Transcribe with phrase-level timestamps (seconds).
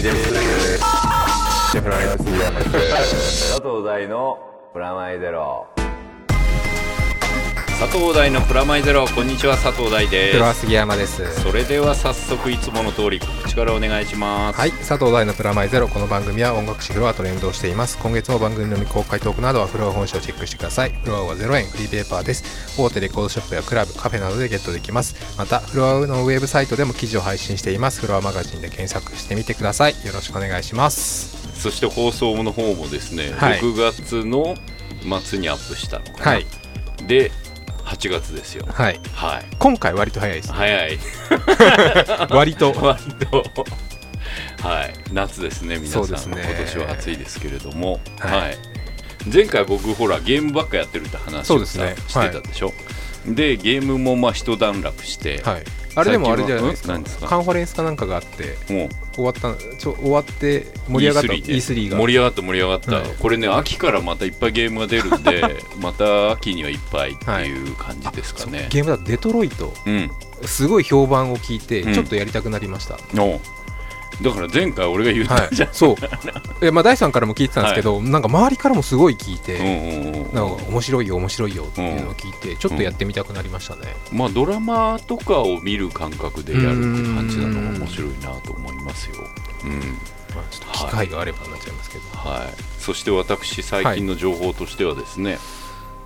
[0.00, 0.12] ラ
[3.60, 4.38] 藤大の
[4.72, 5.77] プラマイゼロ
[7.78, 9.06] 佐藤大のプラマイゼロ。
[9.06, 11.24] こんにちは佐藤大でプロは杉山です。
[11.32, 14.58] すそれでは早速いつもの通り告知からお願いします。
[14.58, 15.86] はい佐藤大のプラマイゼロ。
[15.86, 17.96] この番組は音楽誌フロアと連動しています。
[17.98, 20.90] 今月も番組の未公開トークなどはフロア本誌をチェックしてください。
[20.90, 22.76] フロアは0円フリーペーパーです。
[22.76, 25.14] 大手レコードショップやクラブカフェなどでゲットできます。
[25.38, 28.00] またフロアのウェブサイトでも記事を配信しています。
[28.00, 29.92] フロアマガジンで検索してみてください。
[30.04, 31.36] よろしくお願いします。
[31.54, 33.60] そして放送の方もですね、はい。
[33.60, 34.56] 6月の
[35.20, 36.46] 末にアップしたのかな、はい。
[37.06, 37.30] で
[37.88, 38.66] 8月ですよ。
[38.68, 39.00] はい。
[39.14, 39.46] はい。
[39.58, 40.98] 今回割と早いです早い。
[42.30, 42.72] 割と。
[42.80, 43.44] 割と。
[44.62, 44.94] はい。
[45.12, 46.04] 夏ですね皆さん。
[46.04, 46.44] そうですね。
[46.44, 48.00] 今年は暑いですけれども。
[48.20, 48.52] ははい。
[48.52, 48.56] い、
[49.32, 51.94] 前回僕ほらゲームばっかやってるって話をさ、そうですね。
[52.06, 52.74] してたでしょ、
[53.26, 55.64] でゲームもまあ一段落して、はい
[55.98, 56.98] あれでもあれじゃないですか。
[56.98, 57.26] ですか？
[57.26, 58.56] カンファレンスかなんかがあって
[59.14, 61.96] 終わったちょ終わって盛り上がった E3 で E3 が。
[61.98, 63.04] 盛り上がった盛り上がった、はい。
[63.18, 69.74] これね秋からまたいっぱいゲームが出るんで また秋にはいっぱいっていう感じですかそうね、ゲームだとデトロイト。
[69.86, 70.10] うん。
[70.44, 71.94] すごい評判を聞いてうん。
[71.94, 73.40] ちょっとやりたくなりました、お
[74.22, 75.96] だから前回俺が言っはいたじゃん、そう。
[76.60, 89.16] え、まあ、第3からも聞いてたんですけど、なんか周りからもすごい聞いて、うんうんうんなんか面白いよ面白いよっていうのを聞いて、ちょっとやってみたくなりましたね、まあドラマとかを見る感覚でやるって感じなのが面白いなと思いますよ。
[89.64, 89.98] うん。
[90.34, 95.38] まあ、ちょっと機会があればなっちゃいますけど、はい、そして私最近の情報としてはですね、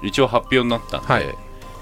[0.01, 1.35] 一応発表になったんで、はい。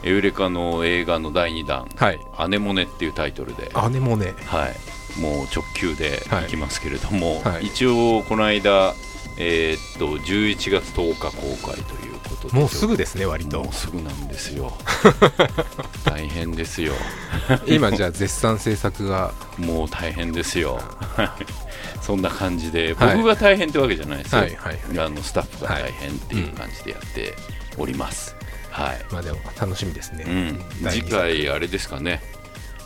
[0.02, 4.76] エウレカの映画の第2弾はい「アネモネ」っていうタイトルで、姉もねはい、
[5.18, 7.66] もう直球でいきますけれども、はい。
[7.66, 8.94] 一応この間、
[9.38, 13.62] えーっと11月10日公開ということでもうすぐですね割と。
[13.62, 14.72] もうすぐなんですよ。
[16.04, 16.92] 大変ですよ。
[17.66, 19.32] 今じゃあ絶賛制作が。
[19.58, 20.80] もう大変ですよ。
[22.02, 23.16] そんな感じではい。
[23.16, 27.34] 僕が大変ってわけじゃないですよ、はいはいあのスタッフが大変っていう感じでやって
[27.78, 28.36] おります、
[28.70, 30.24] はい、まあでも楽しみですね、
[30.82, 32.20] うん、次回あれですかね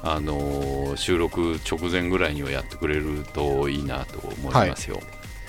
[0.05, 5.01] あのー収録直前ぐらいにはやってくれるといいなと思いますよ、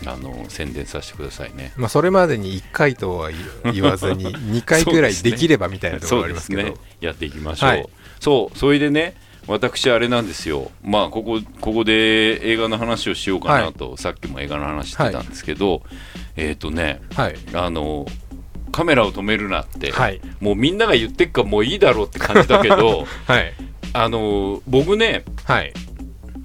[0.06, 1.74] あの宣伝させてくださいね。
[1.76, 3.30] まあ、それまでに1回とは
[3.64, 6.64] 言言わずに 2回ぐらいできればみたいなところありますけど。
[6.64, 6.74] ね。
[7.02, 7.90] やっていきましょう、はい。
[8.20, 9.16] そうそれでね
[9.48, 10.72] 私あれなんですよ。
[10.84, 15.84] まあここここで映画の話をしようかなと、さっきも映画の話してたんですけど、
[16.36, 17.36] えっ、とねはい。
[17.54, 18.08] あの
[18.72, 20.20] カメラを止めるなって、はい。
[20.40, 23.54] もうみんなが言ってっからもういいだろうって感じだけど はい
[23.96, 25.74] あの僕ねはい。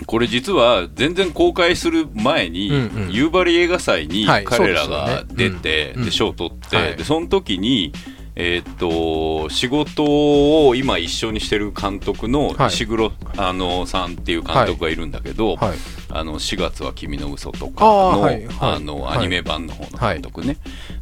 [0.06, 3.12] これ実は全然公開する前に、うんうん。
[3.12, 6.04] 夕張映画祭にはい彼らが出て、うん。
[6.04, 6.96] で賞を取って、はい。
[6.96, 7.92] でその時に、
[8.40, 12.68] えーっと仕事を今一緒にしてる監督のはい。
[12.68, 15.78] 石黒、あのさんっていう監督がいるんだけど、はい。
[16.08, 18.46] あの4月は君の嘘とかのはい。
[18.46, 18.54] はい。
[18.60, 19.18] あのはい。
[19.18, 20.56] アニメ版の方の監督ね、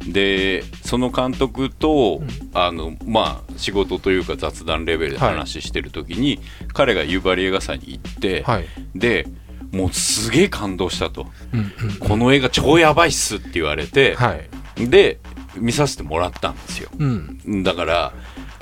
[0.05, 2.21] でその監督と、
[2.53, 6.39] あのまあ仕事というか雑談レベルで話してる時に、
[6.73, 8.65] 彼が夕張映画祭に行って、はい。
[8.95, 9.27] で
[9.71, 11.99] もうすげえ感動したと、うんうん。
[11.99, 14.49] この映画超やばいっすって言われて、はい。
[14.89, 15.19] で
[15.55, 16.89] 見させてもらったんですよ。
[16.97, 17.63] うん。
[17.63, 18.13] だから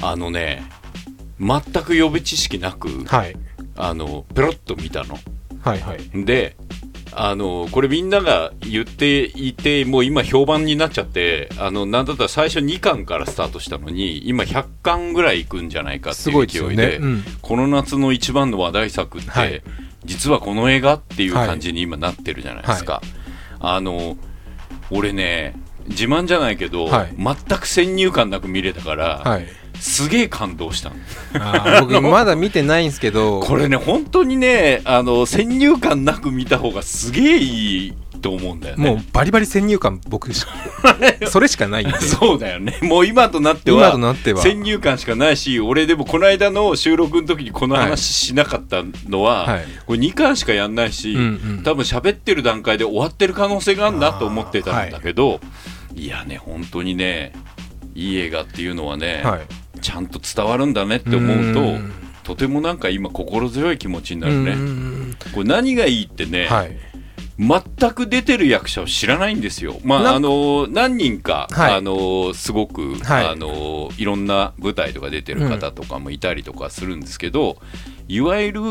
[0.01, 0.63] あのね
[1.39, 3.35] 全く予備知識なく、はい。
[3.75, 5.17] あのペロッと見たの。
[5.61, 6.25] はいはい。
[6.25, 6.55] で
[7.19, 17.23] あのこれみんなが言っていてもう今評判になっちゃってあのなんだったら最初2巻からスタートしたのに今100巻ぐらいいくんじゃないかっていすごいう勢いでよねうん。
[17.41, 19.63] この夏の一番の話題作って、はい。
[20.05, 23.01] 実はこの映画っていう感じに今なってるじゃないですか、
[23.59, 24.15] あの
[24.89, 25.53] 俺ね
[25.87, 27.15] 自慢じゃないけど、はい。
[27.17, 29.47] 全く先入観なく見れたから、はい。
[29.79, 30.91] すげえ感動した
[31.81, 33.39] 僕 まだ見てないんですけど。
[33.41, 38.89] これね本当にねあの先入観なく見た方がすげえいいと思うんだよね。
[38.91, 40.45] もうバリバリ先入観僕し
[41.29, 41.99] それしかないんで。
[41.99, 42.77] そうだよね。
[42.81, 44.41] もう今となって今はとなっては。
[44.41, 49.65] 先入観しかないし俺でもこの間の収録の時にこの話しなかったのは、はい。
[49.85, 51.23] これ2巻しかやんないし、うんう
[51.59, 51.63] ん。
[51.63, 55.47] 多分喋ってる段階で終わってる可能性があるなと思ってたんだけど、い、
[56.05, 57.33] やね本当にね
[57.95, 59.41] いい映画っていうのはね、はい。
[59.81, 61.91] ちゃんと伝わるんだねって思うとうん。
[62.23, 65.17] とてもなんか今心強い気持ちになるね、うん。
[65.33, 66.77] これ何がいいってね、はい
[67.39, 69.79] 全く出てる役者を知らないんですよ。
[69.83, 71.75] まああの何人か、はい。
[71.75, 73.27] あのすごく、はい。
[73.27, 77.57] あのいろんな舞台とか出てる方とかもいたりとかするんですけど、
[78.07, 78.61] いわゆる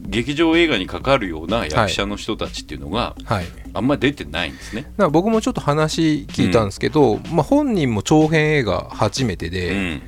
[0.00, 3.46] 劇場映画にかかるような役者の人たちっていうのがはい。
[3.76, 4.86] あんまり出てないんですね。
[5.10, 10.02] 僕もちょっと話聞いたんですけど、まあ、本人も長編映画初めてうで、ん、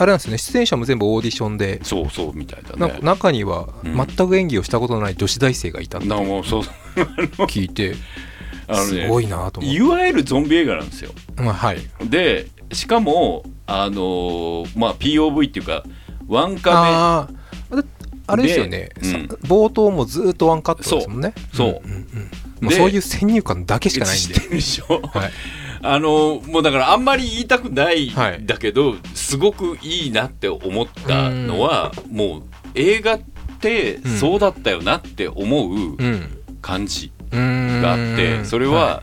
[0.00, 0.38] あれなんですよね。
[0.38, 1.78] 出演者も全部オーディションで。
[1.82, 2.98] そうそうみたいだね。
[3.02, 3.94] 中にはうん。
[3.94, 6.62] 全く演技をしたことのない女子大生がいたってなもうそう
[7.44, 7.94] 聞いて
[8.66, 9.78] あのねすごいなと思って。
[9.78, 11.10] いわゆるゾンビ映画なんですよ。
[11.36, 11.80] まあはい。
[12.02, 15.84] でしかもあのーまあ POV っていうか
[16.28, 17.80] ワンカあー。
[17.80, 17.84] あ
[18.26, 19.28] あれですよね、でうん。
[19.28, 21.34] さ冒頭もずっとワンカットですもんね。
[21.52, 21.70] そう。
[21.72, 21.88] そう。
[21.88, 22.04] んんうん。
[22.62, 24.56] もうでそういう先入観だけしメかないんで。
[24.56, 25.30] でしょ、はい
[25.82, 28.44] あのーもうだからあんまり言いたくないはい。
[28.46, 32.42] だけど、すごくいいなって思ったのはもう
[32.74, 33.20] 映画っ
[33.60, 34.16] てうん。
[34.18, 36.36] そうだったよなって思ううん。
[36.62, 39.02] 感じがあってそれは、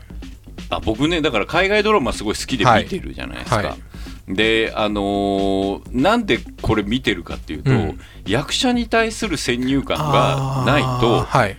[0.70, 3.56] あ僕ねだから海外ドラマすごい好きで見てるじゃないですか。
[3.56, 3.64] はい。
[3.66, 3.76] は
[4.28, 8.00] であのーなんでこれ見てるかっていうと、うん。
[8.26, 11.56] 役者に対する先入観がないとはい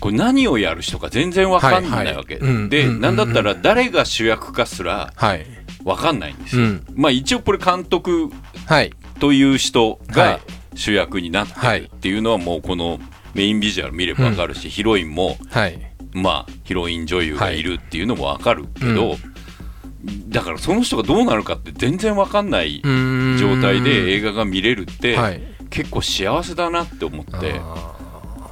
[0.00, 2.54] これ何をやる人か全然わかんないわけ、はいはい。
[2.54, 5.46] うんで、うんなんだったら誰が主役かすらはい。
[5.84, 6.86] わかんないんですよ、うん。
[6.94, 8.30] まあ一応これ監督
[8.66, 8.92] はい。
[9.18, 10.40] という人はがい。
[10.74, 11.80] 主役になってはい。
[11.82, 12.98] るっていうのはもうこの
[13.34, 15.78] メインビジュアル見ればわかるし、ヒロインもはい。
[16.12, 19.18] まあヒロイン女優がいるっていうのもわかるけど、はい
[20.28, 22.80] だからその人がどうなるかって全然わかんない
[23.38, 25.42] 状態で映画が見れるって、はい。
[25.68, 27.60] 結構幸せだなって思って。
[27.60, 27.99] あ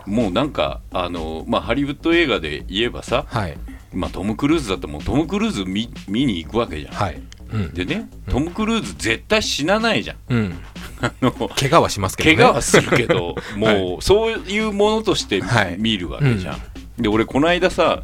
[0.08, 3.58] もうなんかあの、まあ、ハリウッド映画で言えばさ、ーはい。
[3.92, 6.94] まあ、トム・クルーズだってもうトム・クルーズ見見に行くわけじゃん。
[6.94, 7.22] はい。
[7.52, 7.74] うん。
[7.74, 10.16] でねトム・クルーズ絶対死なないじゃん。
[10.28, 10.58] うん。
[11.00, 12.36] あの怪我はしますけどね。
[12.36, 15.76] 怪我はするけど、 もうそういうものとしてはい。
[15.78, 17.02] 見るわけじゃん。
[17.02, 18.02] で俺この間さ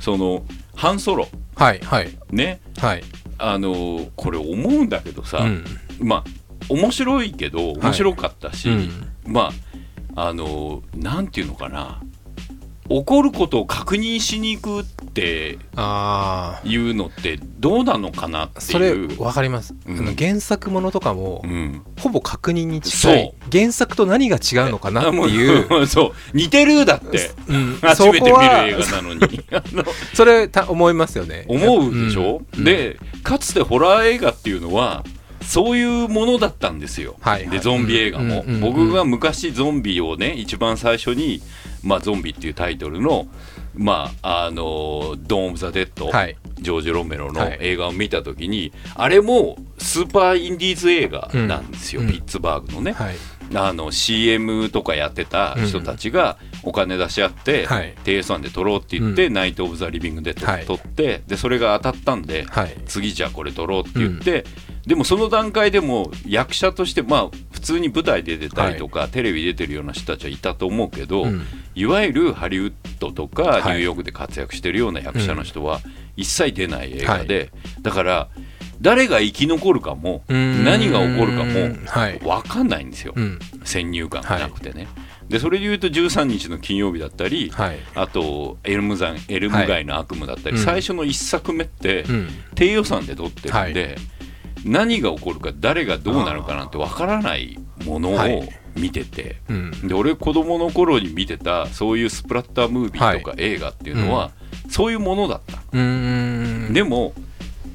[0.00, 0.44] その
[0.76, 1.28] ハンソロ。
[1.56, 2.12] はいはい。
[2.30, 2.60] ね。
[2.78, 3.04] はい。
[3.38, 5.64] あのこれ思うんだけどさ、うん。
[6.00, 6.24] まあ
[6.68, 9.08] 面白いけど面白かったし、うん。
[9.26, 9.52] まあ
[10.16, 12.00] あのなんていうのかな。
[12.88, 19.22] 起こることを確認しに行くってああいうのってどうなのかなってそれいう。
[19.22, 19.98] わかります、うん。
[19.98, 23.34] あの原作ものとかも、うん、ほぼ確認に近い。
[23.40, 26.36] そ原作と何が違うのかなってあいう、 そう。
[26.36, 27.30] 似てるだって。
[27.48, 29.44] うん、初めて見る映は画なのに。
[29.50, 31.46] あのそれた思いますよね。
[31.48, 32.64] 思うでしょ、うん。
[32.64, 35.04] でかつてホラー映画っていうのは
[35.46, 37.50] そういうものだったんですよ、はいはい。
[37.50, 41.42] でゾンビ映画も、うんうんうん僕が昔ゾンビをね一番最初に
[41.84, 43.28] 「まあ、ゾンビ」っていうタイトルの
[43.74, 46.36] まああのドーン・オブ・ザ・デッド、はい。
[46.60, 47.58] ジョージ・ロメロのはい。
[47.60, 52.08] 映画を見た時に、あれもスーパーインディーズ映画なんですよ、うん。
[52.08, 53.14] ピッツバーグのね、はい
[53.56, 57.94] あの CM とかやってた人たちがお金出し合って、はい。
[58.04, 60.64] 低予算で撮ろうって言って、ナイト・オブ・ザ・リビングで撮,、はい。
[60.64, 62.76] ってでそれが当たったんで、はい。
[62.86, 64.44] 次じゃあこれ撮ろうって言って、
[64.86, 71.42] でもその段階でも役者としてまあ普通に舞台で出てたりとか、テレビ出てるような人たちはいたと思うけど、うん。
[71.74, 73.62] いわゆるハリウッドとかニはい。
[73.62, 75.80] ューヨークで活躍してるような役者の人は
[76.16, 77.50] 一切出ない映画で、
[77.82, 78.28] だから
[78.80, 80.64] 誰が生き残るかもうん。
[80.64, 82.18] 何が起こるかもはい。
[82.18, 83.38] 分かんないんですよ、うん。
[83.64, 84.88] 先入観がなくてね。
[85.28, 87.78] でそれで言うと13日の金曜日だったり、はい。
[87.94, 90.64] あとエルム山エルム街の悪夢だったり、はい。
[90.64, 92.28] 最初の1作目って、うん。
[92.54, 93.96] 低予算で撮ってるんで、
[94.64, 98.48] 何が起こるか誰がどうなるかなんてわからないものをはい。
[98.76, 99.88] 見てて、うん。
[99.88, 104.32] で俺子供の頃に見てたそういうスプラッタームービーとか映画っていうのは、
[104.68, 107.14] そういうものだった、でも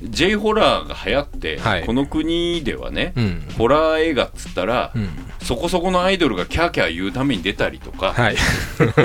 [0.04, 1.86] J ホラーが流行って、はい。
[1.86, 3.44] この国ではね、うん。
[3.58, 5.10] ホラー映画っつったら、うん。
[5.42, 8.36] そこそこのアイドルがキャーキャー言うために出たりとか、はい。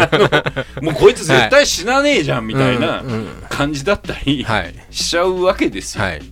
[0.83, 3.03] もうこいつ絶対死なねえじゃんみたいな
[3.49, 4.75] 感じだったりはい。
[4.91, 6.05] しちゃうわけですよ。
[6.05, 6.23] はい。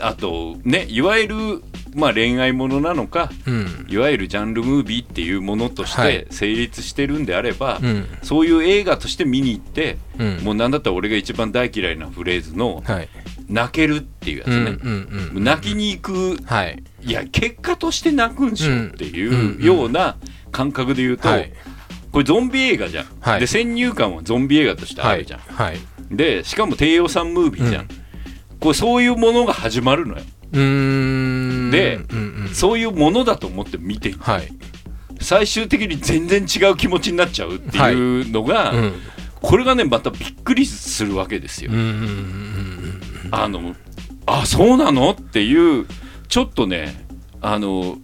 [0.00, 1.62] あとねいわゆる、
[1.94, 3.86] まあ、恋愛ものなのかうん。
[3.88, 6.24] いわゆるジャンルムービーっていうものとしはい。
[6.24, 8.06] て成立してるんであれば、うん。
[8.22, 10.38] そういう映画として見に行って、うん。
[10.42, 13.08] もうなんだったら俺が一番大嫌いなフレーズのはい
[13.48, 14.78] 「泣ける」っていうやつね、
[15.34, 16.38] 泣きに行く。
[16.44, 16.82] はい。
[17.02, 20.16] いや結果として泣くんしょっていうような
[20.52, 21.52] 感覚で言うと、はい。
[22.12, 23.40] これゾンビ映画じゃん、はい。
[23.40, 25.78] で先入観はゾンビ映画としてあるじゃん、はい。
[26.10, 27.88] でしかも低予算ムービーじゃん、うん。
[28.60, 30.22] これそういうものが始まるのよ。
[30.52, 31.70] うーん。
[31.70, 32.54] でうんうん。
[32.54, 34.48] そういうものだと思って見ていくはい。
[35.20, 38.92] 最終的に全然違う気持ちになっちゃうっていうのが、うん。
[39.40, 41.70] これがねまたびっくりするわけですよ。
[41.72, 43.00] うんうんうん
[43.42, 43.74] あの
[44.26, 45.12] あそうなの？
[45.12, 45.86] っていう
[46.28, 47.06] ちょっとね
[47.40, 47.98] あの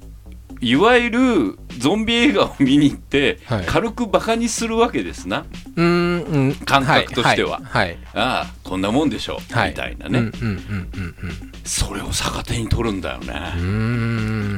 [0.60, 3.64] いわゆるゾンビ映画を見に行って、はい。
[3.64, 5.46] 軽くバカにするわけですな。
[5.76, 6.22] うんうん。
[6.24, 7.62] うん感覚としては。
[7.64, 9.70] はいああこんなもんでしょ、はい。
[9.70, 13.32] みたいなね、うんうんうんそれを逆手に取るんだよね、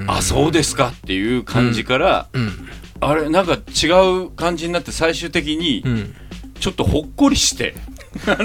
[0.08, 2.50] あそうですかっていう感じから、うん。
[3.00, 3.88] あれなんか違
[4.24, 6.14] う感じになって最終的にうん。
[6.58, 7.74] ちょっとほっこりして、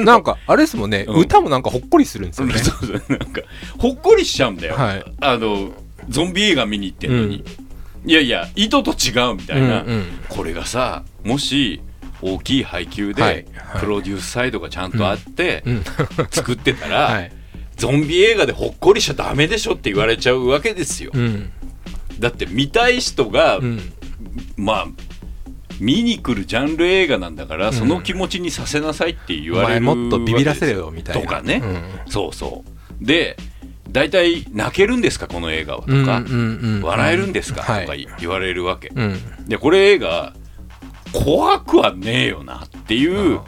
[0.03, 1.05] なんかあれですもんね。
[1.07, 1.21] うん。
[1.21, 2.53] 歌もなんかほっこりするんですよね。
[2.55, 3.03] そうそう。
[3.09, 3.41] なんか
[3.77, 5.03] ほっこりしちゃうんだよ、はい。
[5.21, 5.71] あの
[6.09, 7.43] ゾンビ映画見に行ってんのに、
[8.05, 11.81] いやいや意図と違うみたいな、うんうんこれがさもし
[12.21, 13.33] 大きい配給で、はい。
[13.33, 13.45] はい。
[13.81, 15.83] プロデュースサイドがちゃんとあって、うん。
[16.31, 17.31] 作ってたら、 はい。
[17.75, 21.51] ゾンビ映画でほっこりしちゃダメでしょって言われちゃうわけですよ、うん。
[22.19, 23.93] だって見たい人が、うん。
[24.55, 24.88] まあ
[25.79, 31.22] 見に来るジャンル映画なんだから、その気持ちにさせなさいって言われるもっとビビらせろわよみたいな。
[31.22, 31.67] とかね、う
[32.10, 32.12] ん。
[32.12, 32.63] そうそ
[33.01, 33.05] う。
[33.05, 33.38] で
[33.89, 36.24] 大体泣けるんですかこの映画はとか、
[36.84, 37.86] 笑えるんですか、はい。
[37.86, 39.19] とか言われるわけ、うん。
[39.48, 40.34] でこれ映画
[41.13, 43.39] 怖くはねえよなっていう、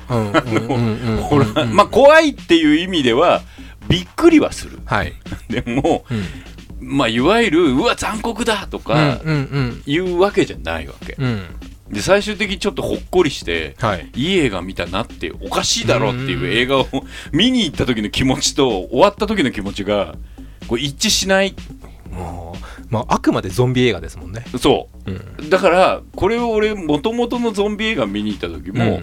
[1.74, 3.41] まあ怖いっていう意味では
[3.89, 4.79] びっくりはする。
[4.86, 5.13] はい。
[5.50, 6.24] でも、うん。
[6.79, 9.19] まあいわゆるうわ残酷だとか
[9.86, 11.45] いうわけじゃないわけ、うんうん
[11.91, 14.10] で最終的にちょっとほっこりして、はい。
[14.15, 16.88] いい映画見たなっておかしいだろっていう映画を
[17.31, 20.15] 見に行った時の気持ちと終わった時の気持ちが
[20.67, 21.55] こう一致しない。
[22.12, 24.46] もうまああくまでゾンビ映画ですもんね。
[24.60, 25.12] そう。
[25.12, 25.50] うん。
[25.50, 29.01] だからこれを俺もともとのゾンビ映画見に行った時も、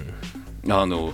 [0.68, 1.12] あの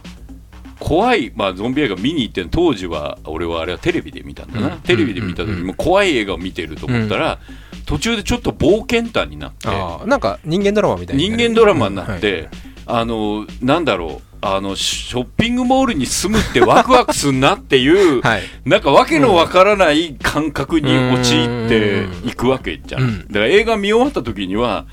[0.78, 4.80] 怖い、まあ、ゾンビ映画見に行って当時は俺はあれはテレビで見たんだな、うん。
[4.80, 7.38] テレビで見た時も怖い映画を見てると思ったら、
[7.86, 9.68] 途中でちょっと冒険譚になって
[10.06, 12.48] なんか人間ドラマみたいな人間ドラマになって、
[12.86, 18.42] あのなんだろうあのショッピングモールに住むってワクワクすんなっていう、はい。
[18.64, 23.02] なんかわけのわからない感覚に陥っていくわけじゃん。
[23.02, 24.86] うんだから映画見終わった時には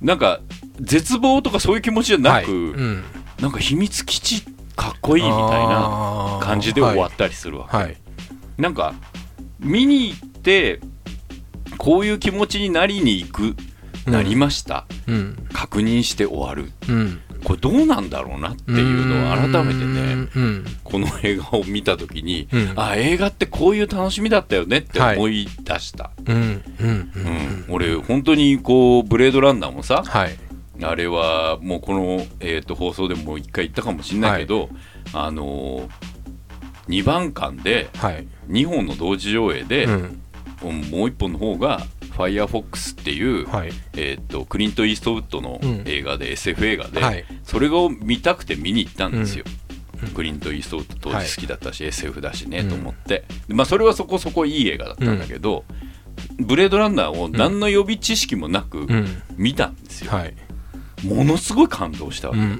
[0.00, 0.40] なんか
[0.80, 2.44] 絶望とかそういう気持ちじゃなく、はい。
[2.46, 2.50] う
[2.82, 3.04] ん。
[3.38, 4.42] なんか秘密基地
[4.74, 7.96] かっこいいみたいな感じで終わったりするわけ、はい。
[8.56, 8.94] なんか
[9.60, 10.80] 見に行って
[11.78, 13.56] こういう気持ちになりに行く、
[14.06, 14.12] うん。
[14.12, 14.86] なりました。
[15.06, 15.48] うん。
[15.52, 16.72] 確認して終わる。
[16.88, 17.20] うん。
[17.44, 20.64] これどうなんだろうなっていうのを改めてねうん。
[20.82, 22.72] この映画を見た時に、うん。
[22.76, 26.10] あ映画ってこういう楽しみだったよねって思い出した、
[27.68, 30.36] 俺本当にこうブレードランナーもさはい。
[30.82, 34.68] あれはもうこの、えー、と放送でも一回言ったかもしれないけど、
[35.12, 35.88] あの
[36.88, 38.26] 2番館ではい。
[38.48, 40.22] 2本の同時上映で、うん
[40.72, 43.70] もう1本の方が「ファイアフォックスっていう、はい。
[43.94, 45.82] えー、とクリント・イーストウッドのうん。
[45.84, 47.24] 映画で、SF 映画で、はい。
[47.44, 49.44] それを見たくて見に行ったんですよ。
[50.14, 52.68] クリント・イーストウッド当時好きだったし、SF だしねうん。
[52.70, 55.64] と思って、でまあ、それはそこそこいい映画だったんだけど、
[56.38, 59.22] ブレードランナーを何の予備知識もなくうん。
[59.36, 60.34] 見たんですよ、はい。
[61.04, 62.52] ものすごい感動したわけ、うんうん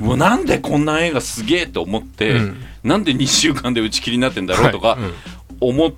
[0.00, 2.62] うんうわなんでこんな映画すげえと思って、うん。
[2.84, 5.14] なんで2週間で打ち切りになってんだろうとかはいうん
[5.58, 5.92] 思っ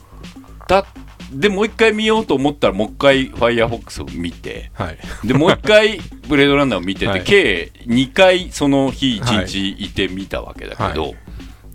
[0.69, 0.87] た、
[1.33, 4.99] でもう一回見ようと思ったらもう一回「ファイアーフォックスを見てはい。
[5.27, 7.23] でもう一回ブレードランナーを見てて、はい。
[7.23, 11.15] 計2回その日1日いて見たわけだけど、はい。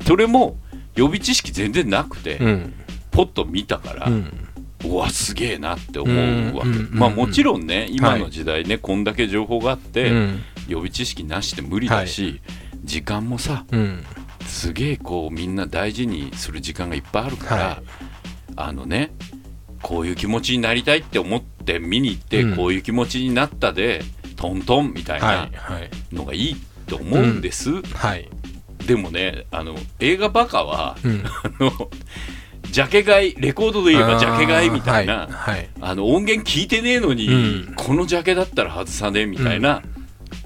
[0.05, 0.57] それも
[0.95, 2.73] 予備知識全然なくて、うん。
[3.11, 4.47] ポッと見たから、うん。
[4.85, 10.43] うわすげえなって思うわけ、うんうんまあもちろんね今の時代ね、こんだけ情報があって、うん。
[10.67, 12.41] 予備知識なしで無理だし、
[12.83, 14.03] 時間もさうん。
[14.45, 17.83] すげえこうみんな大事にする時間がいっぱいあるから、はい。
[18.55, 19.11] あのね
[19.83, 22.55] こういう気持ちになりたいって思って見に行って、うん。
[22.55, 24.01] こういう気持ちになったで
[24.35, 26.55] トントンみたいはなのがいい
[26.87, 28.29] と思うんです、はい。
[28.87, 31.23] でもねあの映画バカはうん。
[31.25, 31.89] あの
[32.71, 35.29] ジャケ買いレコードで言えばジャケ買いみたいな
[35.79, 37.73] あの音源聞いてねえのに、うん。
[37.75, 39.83] このジャケだったら外さねえみたいな、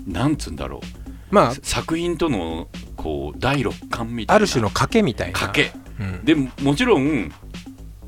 [0.05, 1.33] なんつうんだろう。
[1.33, 2.67] まあ作品との
[2.97, 4.35] こう第六感みたいな。
[4.35, 5.39] ある種の賭けみたいな。
[5.39, 5.71] 賭け。
[5.99, 6.25] うん。
[6.25, 7.31] でももちろん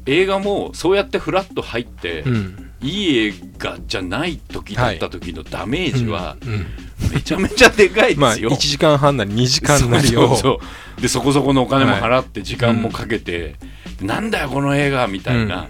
[0.09, 2.65] 映画もそうやってフラッと入って、うん。
[2.81, 6.65] いい映画じゃない時だった時のダメージはうん。
[7.13, 8.49] めちゃめちゃでかいでまあすよ。
[8.51, 10.61] 1時間半なり2時間なりを
[11.01, 13.55] でそこそこのお金も払って時間もかけて、
[14.01, 15.67] なんだよこの映画みたいな、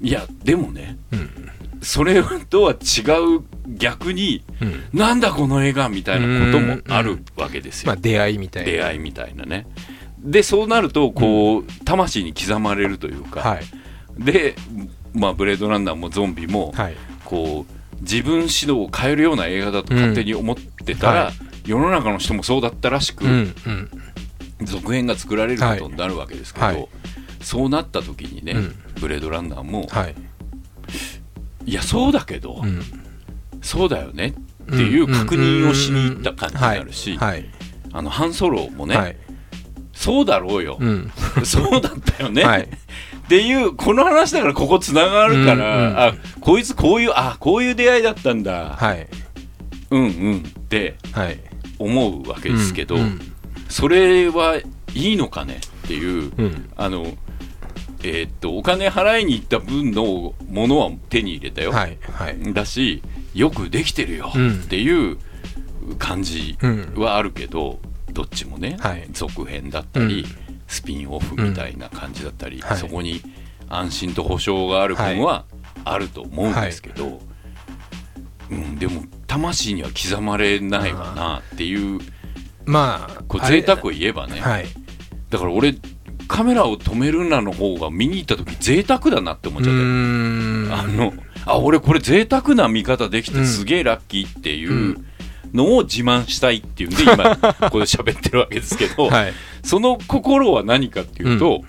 [0.00, 1.30] いやでもねうん。
[1.82, 2.76] それとは違
[3.38, 4.84] う逆にうん。
[4.92, 8.70] なんだこの映画みたいなこともあるわけですよ、まあ出会いみたいな。
[8.70, 9.66] 出会いみたいなね
[10.22, 13.64] でそうなるとこう、魂に刻まれるというか、はい。
[14.18, 14.54] で、
[15.12, 16.96] まあ、ブレードランナーもゾンビも、はい。
[17.24, 21.34] こう自分指導を変えるような映画だと勝手に思ってたら、うんはい。
[21.66, 23.90] 世の中の人もそうだったらしく、うんうん。
[24.64, 26.88] 続編が作られることになるわけですけど、はい。
[27.40, 28.76] そうなった時にね、うん。
[29.00, 30.14] ブレードランナーも、はい。
[31.64, 32.82] いやそうだけど、うん。
[33.60, 37.44] そうだよねっていう確認をしに行った感じになるし、はい。
[37.92, 39.16] あのハンソロもね、はい
[39.92, 41.10] そうだろうよ、うん。
[41.44, 42.62] そうだったよね、はい。
[42.62, 42.66] っ
[43.28, 49.06] ていうこの話だからここつながるから、うんうんあこいつこういうあこういう出会いだったんだ、はい。
[49.90, 50.36] うんうん。
[50.38, 51.38] ってはい。
[51.78, 53.20] 思うわけですけど、うん
[53.68, 54.56] それは
[54.94, 56.70] いいのかねっていううん。
[56.76, 57.06] あの
[58.02, 62.52] えーっとお金払いに行った分のものは手に入れたよ、はいはい。
[62.52, 63.02] だし
[63.34, 64.50] よくできてるようん。
[64.50, 65.16] っていう
[65.98, 67.80] 感じうんはあるけど、
[68.12, 69.06] どっちもね、はい。
[69.12, 70.62] 続編だったり、うん。
[70.66, 72.78] スピンオフみたいな感じだったり、はい。
[72.78, 73.20] そこに
[73.68, 75.44] 安心と保証がある分は
[75.84, 77.20] あると思うんですけど、
[78.50, 82.00] うん、でも魂には刻まれないわなっていう
[82.66, 84.66] まあこう贅沢を言えばね、はい。
[85.30, 85.74] だから俺
[86.28, 90.84] カメラを止めるなの方が見に行った時贅沢だなって思っうちゃった。
[90.84, 91.14] あの
[91.44, 93.40] あ俺これ贅沢な見方できうん。
[93.40, 95.04] てすげえラッキーっていう
[95.52, 99.32] のを自慢したいっていうんで今ここで喋ってるわけですけど、 はい。
[99.62, 101.62] その心は何かっていうと、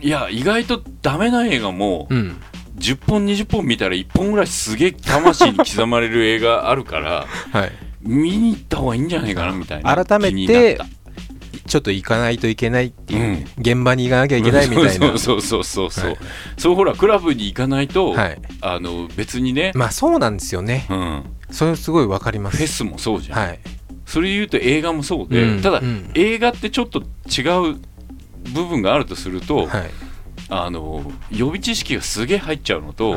[0.00, 2.36] いや意外とダメな映画もうん。
[2.78, 7.72] 10本20本見たら1本ぐらいすげえ魂に刻まれる映画あるからはい。
[8.02, 10.78] 見に行った方がいいんじゃないかなみたいな改めて
[11.66, 13.44] ちょっと行かないといけないっていう、うん。
[13.58, 15.08] 現場に行かなきゃいけないみたいな。
[15.16, 16.16] そうそうそうそうそう、はい
[16.58, 22.56] そうほらクラブに行かないと、はいあの別にね、まあそうなんですよねうん、それすごいわかります。
[22.56, 23.60] フェスもそうじゃん、はい。
[24.04, 26.10] それで言うと映画もそうで、うんただ、うん。
[26.14, 27.76] 映画ってちょっと違う
[28.54, 29.90] 部分があるとすると、はい。
[30.48, 33.16] あの予備知識がすげえ入っちゃうのと、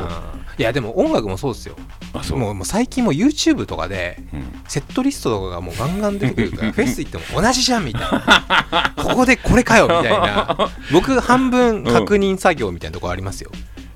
[0.58, 1.76] いやでも音楽もそうですよ。
[2.12, 2.38] あそう。
[2.38, 4.62] もう最近もう YouTube とかでうん。
[4.66, 8.94] セットリストとかがもうガンガン出てくるから フェス行っても同じじゃんみたいな。
[8.96, 10.70] ここでこれかよみたいな。
[10.92, 13.50] 僕半分確認作業みたいなとこありますよ、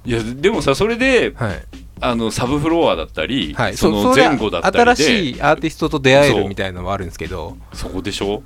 [0.04, 7.56] いやでもさそれではいあのサブフロアだったり、はい、その前後だったりで新しいアーティストと出会えるみたいなのもあるんですけど。
[7.72, 8.42] そこでしょ？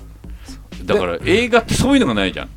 [0.85, 2.49] だから映画ってそういうのがないじゃん、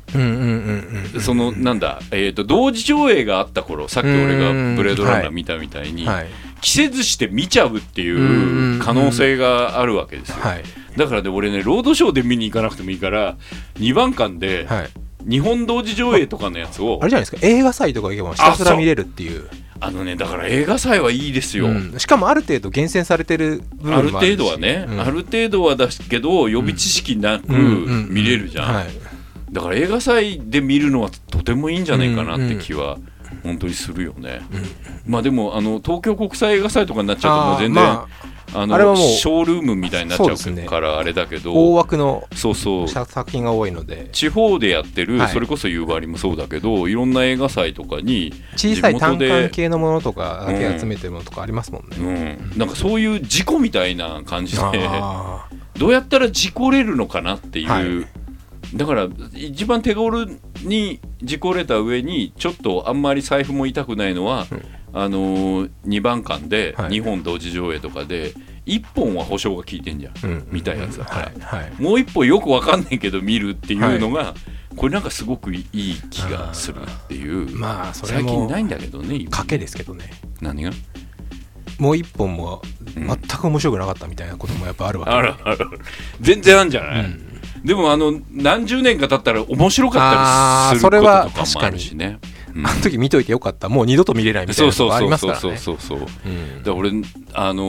[1.19, 4.75] そのなんだ、えー、と同時上映があった頃さっき俺がうん。
[4.77, 6.27] ブレードランナー見たみたいに、はい。
[6.61, 10.63] 着せずして見ちゃうっていう可能性があるわけですよ、はい。
[10.95, 13.35] だからね俺ねロードショーで見に行かなくてもいいから
[13.75, 14.89] 2番館ではい
[15.27, 17.37] 日本同時上映とかのやつをあれじゃないですか？
[17.41, 19.49] 映画祭とか行けばひたすら見れるっていう。
[19.79, 21.95] あのねだから映画祭はいいですよ、うん。
[21.97, 25.01] しかもある程度厳選されてる部分ある程度はね、うん。
[25.01, 28.07] ある程度はだけど予備知識なくうんうん。
[28.09, 28.85] 見れるじゃん、はい。
[29.51, 32.97] だから映画祭で見るのはとてもいいんじゃないかなって気は
[33.43, 34.41] 本当にするよね、
[35.05, 38.07] まあでもあの東京国際映画祭とかになっちゃうともう全然あ
[38.53, 42.87] ああれはもうのショールームみたいになっちゃそうからあれだけど、大枠のそうそう。
[42.87, 44.09] 作品が多いので。
[44.11, 45.29] 地方でやってる、はい。
[45.29, 58.22] それこそ夕張もそうだけどいろんな映画祭とかに、小さい単館系のものとかだけ集めてるものとかありますもんね、うん、なんかそういう事故みたいな感じであどうやったら事故れるのかなっていう、はい
[58.75, 60.25] だから一番手頃
[60.63, 64.61] に事故れた上にちょっとあんまり財布も痛くないのは、うん。
[64.95, 66.91] あのー、2番館ではい。
[66.91, 68.33] 2本同時上映とかで
[68.65, 70.47] 1本は保証が効いてんじゃん、ーうん。
[70.51, 71.63] 見たやつだから、はい。
[71.63, 71.81] はい。
[71.81, 74.35] もう1本よくわかんないけど見るっていうのが、
[74.75, 79.31] これなんかすごくいい気がするっていうまあそれ最近もないんだけどね今。
[79.31, 80.09] 賭けですけどね。
[80.41, 80.71] 何が？
[81.79, 82.61] もう一本も
[82.95, 83.07] うん。
[83.07, 85.17] 全く面白くなかったみたいなこともやっぱあるわけで。
[85.17, 85.79] あるある
[86.21, 87.32] 全然あるんじゃない、うん
[87.63, 92.19] でもあの何十年か経ったら面白かったりすることあーそれはとかもあるしね。
[92.53, 92.67] うん。
[92.67, 93.69] あの時見といてよかった。
[93.69, 95.57] もう二度と見れないみたいそうなとこあそうそうりますからね。
[95.57, 96.29] そうそうそうそう。
[96.29, 96.57] うん。
[96.57, 96.91] だから俺
[97.33, 97.63] あの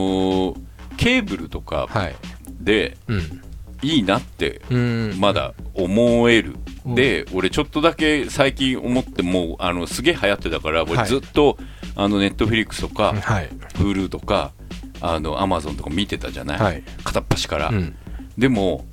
[0.53, 0.59] ー
[0.97, 2.15] ケーブルとかはい。
[2.59, 3.41] でうん。
[3.81, 5.15] いいなってうん。
[5.19, 6.55] まだ思える。
[6.85, 6.95] うん。
[6.95, 11.07] で俺ちょっとだけ最近思ってもうあのすげえ流行ってたから俺はい。
[11.07, 11.57] ずっと
[11.95, 13.49] あのネットフリックスとかはい。
[13.75, 14.51] Hulu とか
[14.99, 16.83] あの Amazon とか見てたじゃない、はい。
[17.03, 17.69] 片っ端から。
[17.69, 17.95] うん。
[18.37, 18.85] でも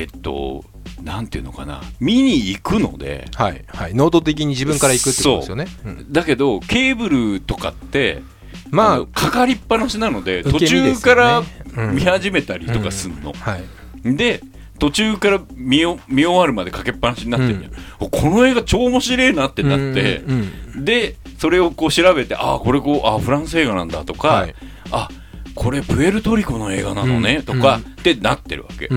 [0.00, 0.64] えっと
[1.02, 1.82] なんていうのかな。
[2.00, 3.28] 見に行くので。
[3.34, 3.94] はいはい。
[3.94, 5.66] 能動的に自分から行くってことですよね。
[5.84, 5.88] う。
[5.88, 6.12] ん。
[6.12, 11.42] だけどケーブルとかってあまのかかりっぱなしなので途中から
[11.76, 11.94] うん。
[11.94, 14.16] 見始めたりとかすんの、あはい。
[14.16, 14.40] で
[14.78, 24.54] 途中から見お見終わるまでかけっぱなしになってるじゃん、おこの映画超面白いなってなって、うんうんでそれをこう調べてああこれこうあフランス映画なんだとか、はい。
[24.90, 25.08] あ
[25.54, 27.42] これプエルトリコの映画なのね、うん。
[27.42, 27.92] とか、うん。
[27.92, 28.88] ってなってるわけ、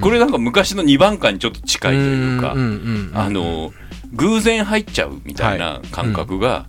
[0.00, 3.72] これなんか昔の2番館にちょっと近いというか、あの
[4.12, 6.66] 偶然入っちゃうみたいな感覚が、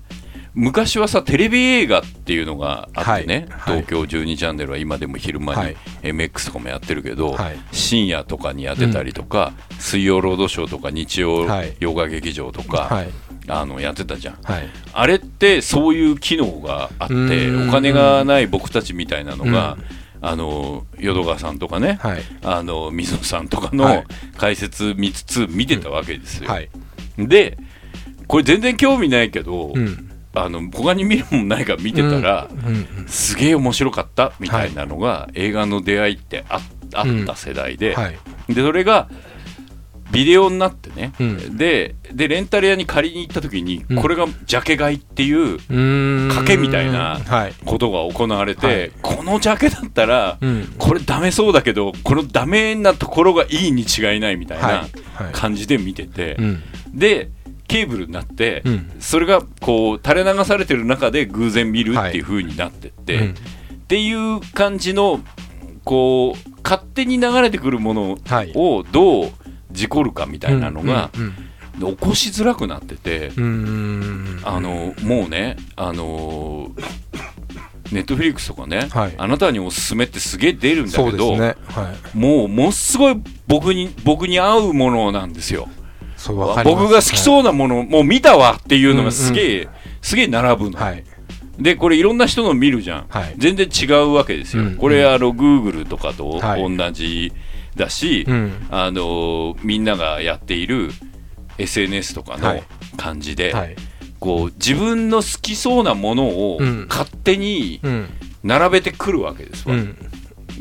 [0.54, 5.78] 昔はさテレビ映画っていうのがあってね、東京12チャンネルは今でも昼間にはい。
[6.02, 7.60] MX とかもやってるけど、はい。
[7.72, 11.76] 深夜とかにやってたりとか、水曜ロードショーとか日曜はい。
[11.80, 13.10] 洋画劇場とか、はい
[13.48, 14.38] あのやってたじゃん。
[14.44, 14.68] はい。
[14.94, 17.70] あれってそういう機能があってうん。
[17.70, 19.78] お金がない僕たちみたいなのが、
[20.22, 22.22] あの淀川さんとかね、はい。
[22.44, 24.04] あの水野さんとかはのい。
[24.38, 26.50] 解説見つつ見てたわけですよ。
[26.50, 26.70] はい。
[27.18, 27.58] で
[28.28, 30.12] これ全然興味ないけど、うん。
[30.36, 32.76] あの他に見るもんないから見てたら、うん。
[33.00, 33.08] うん。
[33.08, 36.60] すげえ面白かったみたいなのが、映画の出会いってあ
[36.94, 38.18] あった世代で,、はい。
[38.50, 39.10] でそれが
[40.12, 41.58] ビデオになってね、うん。
[41.58, 44.02] ででレンタル屋に借りに行った時に、うん。
[44.02, 47.54] これがジャケ買いっていう賭けみたいなはい。
[47.66, 48.92] ことが行われて、はい。
[49.02, 50.74] このジャケだったら、うん。
[50.78, 54.72] これダメそうだけどこのダメなところがいいに違いないみたいはい。
[54.74, 54.80] な
[55.26, 55.34] はい。
[55.34, 56.64] 感じで見てて、うん。
[56.94, 57.30] で
[57.68, 58.92] ケーブルになって、うん。
[59.00, 63.32] それがこう垂れ流されてる中で偶然見るっていう風になってって、うん。
[63.32, 63.34] っ
[63.88, 65.20] ていう感じの
[65.84, 68.52] こう勝手に流れてくるものはい。
[68.56, 69.32] をどう
[69.78, 71.34] 事故るかみたいなのがうん
[71.80, 76.72] 起こしづらくなってて、うんうんあのもうねあの
[77.92, 79.14] ネットフリックスとかね、はい。
[79.18, 81.56] あなたにおすすめってすげえ出るんだけど、ね。
[81.68, 82.18] はい。
[82.18, 85.70] もうものすごい僕に僕に合うものなんですよ。
[86.18, 86.30] す。
[86.30, 89.70] 僕が好きそうなもの、もう見たわっていうのがすげえ、
[90.02, 91.04] すげえ並ぶの、はい。
[91.60, 93.36] でこれいろんな人の見るじゃん、はい。
[93.38, 96.78] 全然違うわけですよ、うんこれあの Google とかとはい。
[96.78, 97.32] 同じ
[97.78, 98.68] だし、うん。
[98.70, 100.90] あのみんながやっている
[101.58, 102.64] SNS とかのはい。
[102.98, 103.76] 感じで、はい。
[104.20, 106.88] こう自分の好きそうなものをうん。
[106.90, 108.10] 勝手にうん。
[108.44, 109.98] 並べてくるわけですわ、うん。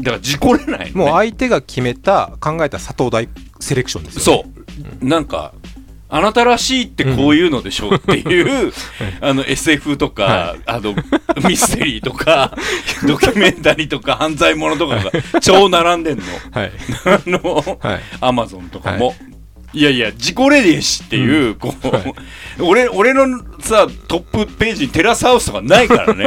[0.00, 3.28] だから事故れないの、ね、もう相手が決めた考えた佐藤大
[3.60, 4.44] セレクションですよね。
[4.44, 5.54] そう、なんか
[6.08, 8.72] あなたらしいってこういうのでしょっていう、
[9.20, 10.94] あの SF とか、はあの
[11.48, 12.56] ミステリーとか
[13.06, 16.24] ドキュメンタリーとか犯罪者とかが超並んでんの。
[16.52, 16.72] はい。
[17.06, 18.00] あの、はい。
[18.20, 19.16] アマゾンとかも、
[19.72, 22.14] い、やいや自己レディーしっていう、こう、はい。
[22.60, 26.26] 俺俺のさトップページにテラスハウスとかないからね。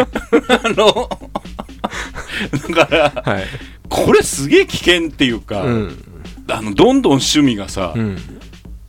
[0.50, 1.10] あの
[2.76, 3.46] だからはい。
[3.88, 6.04] これすげえ危険っていうか、うん。
[6.50, 8.39] あのどんどん趣味がさ、うん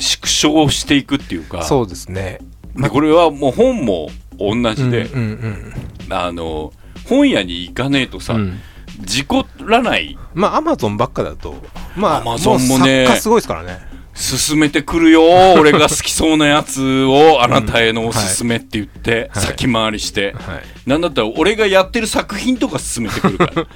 [0.01, 1.63] 縮小していくっていうか。
[1.63, 2.41] そうですね。
[2.77, 4.09] でこれはもう本も
[4.39, 5.75] 同じで、うんうん
[6.13, 6.73] あの
[7.09, 8.41] 本屋に行かねえとさ、うん。
[8.41, 8.61] うん
[9.01, 10.19] 事故らない。
[10.35, 11.55] まあアマゾンばっかだと
[11.97, 13.05] まあ Amazon もね。
[13.05, 13.79] う作家すごいですからね
[14.15, 15.23] 進めてくるよ
[15.55, 19.45] 俺が好きそうなやつをあなたへのおすすめって言って、はい。
[19.45, 20.89] 先回りして、はい。
[20.89, 23.67] なんだったら俺がやってる作品とか進めてくるから。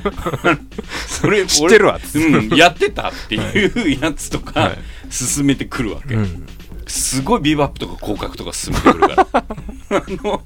[1.08, 1.98] それ知ってるわ。
[2.14, 4.78] うん、やってたっていうやつとか、はい。
[5.10, 6.46] 進めてくるわけ、うん。
[6.86, 9.44] すごいビバップとか広角とか進めてくるから。
[9.90, 10.42] あの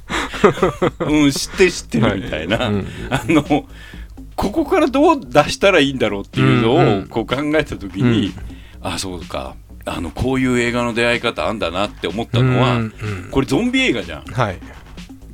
[1.01, 2.68] うん知ってる知ってるみたいな、はい。
[2.68, 2.87] うん。
[3.11, 3.66] あの
[4.37, 7.03] ここからどう出したらいいんだろうっていうのうんうん。
[7.05, 8.33] をこう考えた時に、
[8.81, 9.57] あそうか
[9.88, 12.87] あのこういう映画の出会い方あんだなって思ったのは、うんう
[13.29, 13.29] ん。
[13.31, 14.24] これゾンビ映画じゃん。
[14.24, 14.59] はい。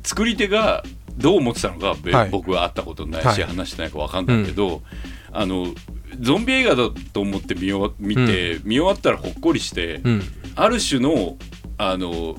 [0.03, 0.83] 作り手が
[1.17, 2.29] どう思ってたのか、べはい。
[2.29, 3.43] 僕は会ったことないし、はい。
[3.43, 4.81] 話してないか分かんないけど、
[5.31, 5.67] あの
[6.19, 10.21] ゾンビ映画だと思って見よ見て、見終わったらほっこりして、うん。
[10.55, 11.37] ある種の
[11.77, 12.35] あの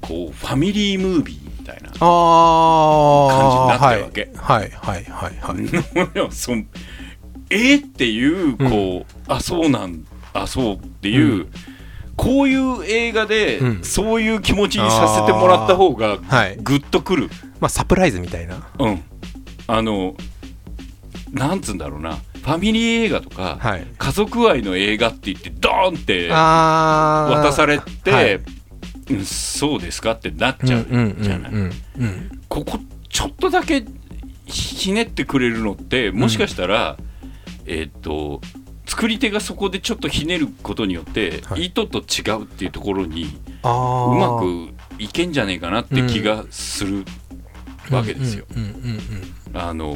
[0.00, 1.98] こうファミリームービーみたいな感
[3.50, 4.30] じになってるわけ。
[4.36, 4.70] はい。
[4.70, 5.04] はい。
[5.04, 5.30] はい。
[5.30, 6.12] はい。
[6.16, 6.32] はい。
[6.32, 6.66] そん
[7.50, 11.46] えーっていうこう、あそうなんあそうっていう、う
[12.16, 13.84] こういう映画で、うん。
[13.84, 16.56] そういう気持ちにさせてもらった方がはい。
[16.56, 18.68] グッとくる、まあサプライズみたいな。
[18.78, 19.02] うん、
[19.66, 20.14] あの
[21.32, 22.16] なんつうんだろうな。
[22.16, 23.86] ファミリー映画とか、はい。
[23.98, 28.34] 家族愛の映画って言ってドーンって渡されて、はい。
[28.34, 30.86] うんそうですかってなっちゃう
[31.20, 31.72] じゃない、うん。
[31.98, 33.84] うんここちょっとだけ
[34.46, 36.96] ひねってくれるのってもしかしたら、
[37.66, 38.40] えーっと
[38.90, 41.66] 作り手がそこでちょっとひねることによって、はい。
[41.66, 47.04] 意図と違うっていうところにうまくいけんじゃねえかなって気がする
[47.88, 48.46] わけですよ。
[49.54, 49.94] あの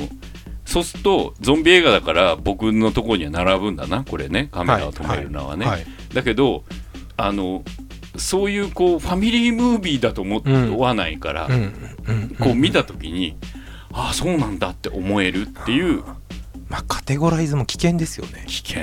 [0.65, 4.49] そうするとゾンビ映画だから僕のところには並ぶんだなこれね。
[4.53, 5.67] カメラを止めるのはね。
[5.67, 6.63] はいだけど
[7.17, 7.65] あの
[8.17, 11.49] そういうこうファミリームービーだと思わないから、
[12.39, 13.37] こう見た時に、
[13.93, 16.05] ああそうなんだって思えるっていう
[16.69, 18.45] まあカテゴライズも危険ですよね。
[18.47, 18.83] 危険、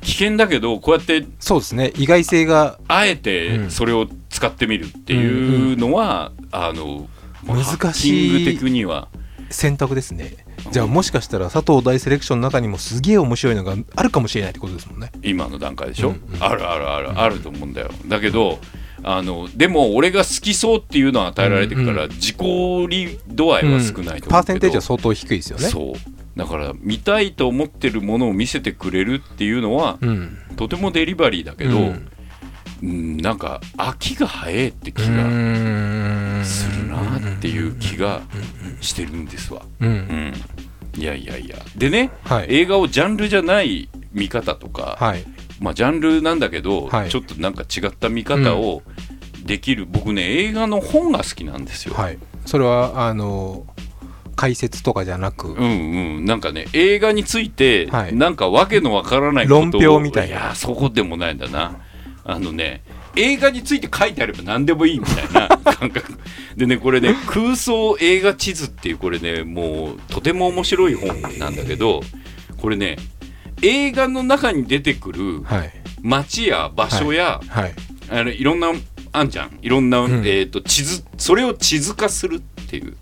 [0.00, 1.92] 危険だけどこうやってそうですね。
[1.96, 3.70] 意外性があえうてん。
[3.70, 7.08] それを使ってみるっていうのは、あの
[7.46, 9.08] 難しい的には。
[9.50, 10.34] 選択ですね。
[10.70, 15.12] じゃあもしかしたら佐藤大セレクションの中にもすげえ面白いのがあるかもしれないってことですもんね。
[15.22, 16.42] 今の段階でしょ、うんうん。
[16.42, 17.90] あるあるあるあると思うんだよ。
[18.06, 18.58] だけど
[19.02, 22.36] あのでも俺が好きそうっていうのは与えられてるから、うん自己
[22.88, 25.64] 利度合いは少ないと思うけど、パーセンテージは相当低いですよね。
[25.64, 25.94] そう
[26.36, 30.38] だから見たいと思ってるものを見せてくれるっていうのは、うん。
[30.56, 31.84] とてもデリバリーだけど、うん。
[31.84, 32.08] うん
[32.82, 38.22] なんか秋が早いって気うがーんするなっていう気が
[38.80, 39.62] してるんですわ。
[39.80, 39.88] うん。
[39.88, 41.58] うん、いやいやいや。
[41.76, 42.46] でね、はい。
[42.48, 45.24] 映画をジャンルじゃない見方とか、はい。
[45.60, 47.10] まあジャンルなんだけど、はい。
[47.10, 48.82] ちょっとなんか違った見方を
[49.44, 51.94] できる、僕ね映画の本が好きなんですよ。
[51.94, 52.18] はい。
[52.46, 53.64] それはあの
[54.34, 58.14] 解説とかじゃなく、うんうん、なんかね映画について、はい。
[58.14, 60.36] なんかわけのわからないことを論評みたいな。
[60.36, 61.76] いやそこでもないんだな。
[62.24, 62.82] あのね
[63.16, 66.18] 映画について書いてあれば何でもいいみたいな 感覚。
[66.56, 72.02] でねこれね空想映画地図っていうこれねもうとても面白い本なんだけど
[72.58, 72.96] これね
[73.62, 75.72] 映画の中に出てくるはい。
[76.02, 77.74] 街や場所や、はい。
[78.10, 78.72] あのいろんな
[79.12, 79.58] あんじゃん。
[79.62, 80.10] いろんな、ん。
[80.24, 82.96] えー、と地図それを地図化するっていう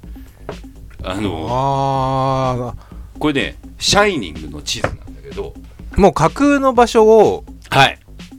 [1.02, 2.74] あのあ
[3.18, 5.54] これね「シャイニング」の地図なんだけど。
[5.56, 7.98] あもう架空の場所をはい。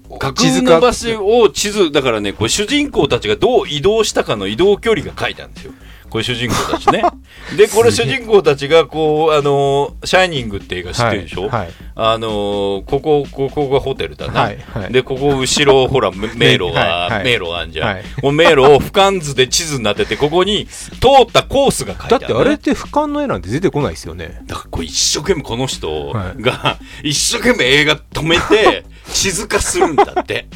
[0.09, 5.73] 架空地図化の場所を地図だからねこれ主人公たちがどう移動したかの移動距離が書いてあるんですよ
[6.11, 7.03] これ主人公たちね。
[7.57, 11.69] でこれ主人公たちがこうあの「シャイニング」って映画知ってるでしょ、はいはい。
[11.95, 14.93] あのここここがホテルだな、はいはい。
[14.93, 17.23] でここ後ろ ほらめ迷路が、はいはい。
[17.23, 18.03] 迷路があんじゃん、はい。
[18.21, 20.89] この迷路を俯瞰図で地図になっててここに通
[21.23, 24.41] ったコースが書いてある、ね、だってあれって俯瞰の絵なんて出てこないですよね。
[24.47, 26.41] だからこれ一生懸命この人はい。
[26.41, 30.47] が一生懸命映画止めて 地図化するんだって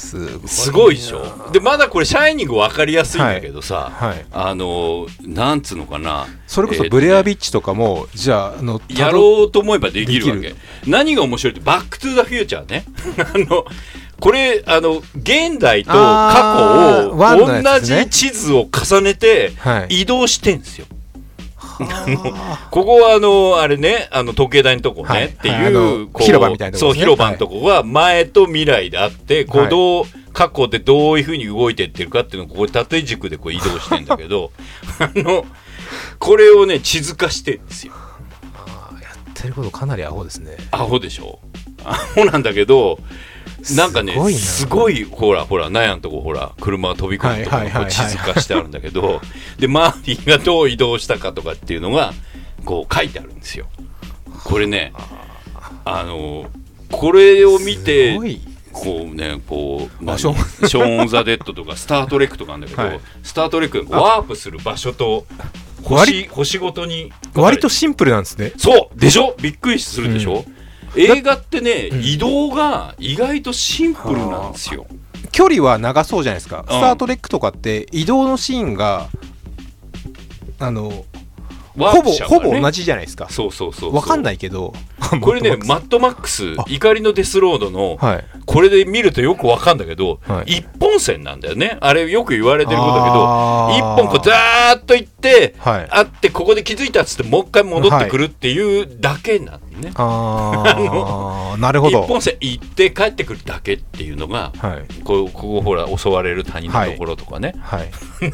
[0.00, 0.96] すごい。
[0.96, 1.50] でしょ？
[1.52, 4.26] でまだこれ「シャイニング」分かりやすいんだけどさ、はい。
[4.32, 6.26] あのなんつうのかな？
[6.46, 10.54] それこそブレアビッチとかも、じゃああのやろうと思えばできるわけ。
[10.86, 12.84] 何が面白いって「バック・トゥ・ザ・フューチャーね」
[13.34, 13.64] あの
[14.18, 20.00] これあの現代と過去を同じ地図を重ねてはい。
[20.02, 20.86] 移動してんですよ。
[20.90, 20.96] は
[22.70, 25.26] ここはあのあれねあの時計台のとこね、はい。
[25.26, 25.78] っていう,、
[26.12, 26.24] はい。
[26.24, 26.78] 広場みたいなね。
[26.78, 29.70] そう広場のとこが前と未来であって、こうはい。
[29.70, 34.52] どう過去でどういうふうに動いてってるかっていうのをここ縦軸でこう移動してんだけど
[35.00, 35.44] あの
[36.18, 37.92] これをね地図化してるんですよ。
[38.54, 40.56] あやってることかなりアホですね。
[40.70, 41.40] アホでしょ
[41.84, 42.98] アホなんだけど
[43.76, 49.20] なんかねすごいほらほら納屋のとこほら車が飛び込むとこ地図化してあるんだけど
[49.58, 52.12] で周りがどう移動したかとかっていうのが
[52.64, 53.66] こう書いてあるんですよ
[54.44, 54.92] これね
[55.84, 56.46] あの
[56.90, 58.18] これを見て
[58.72, 65.26] こうねこう何あショーン・ザ・デッドとかスター・トレックとかあるんだけど、はいスター・トレックワープする場所と
[65.82, 70.44] 星星ごとに割とシンプルなんですねそうでしょびっくりするでしょう、
[70.96, 72.00] 映画ってね、うん。
[72.02, 74.86] 移動が意外とシンプルなんですよ。
[75.32, 76.64] 距離は長そうじゃないですか、ん。
[76.64, 79.08] スター・トレックとかって移動のシーンが
[80.58, 80.94] あのワ
[81.76, 83.28] ほぼほぼ同じじゃないですか。
[83.30, 84.72] そうそうそうわかんないけど。
[85.20, 86.64] これねマッドマックスあ。
[86.68, 88.24] 怒りのデスロードのはい。
[88.46, 90.58] これで見るとよくわかんだけど、はい。
[90.58, 91.78] 一本線なんだよね。
[91.80, 95.86] あれよく言われてることだけど一本こうザーッと行ってはい。
[95.90, 105.02] あってここで気づいたっつってもう一回戻ってくるっていうだけなんだね、 ああなるほ一ど本線行って帰ってくるだけっていうのがはい。
[105.04, 107.90] こうここほら襲われる谷のところとかね、はい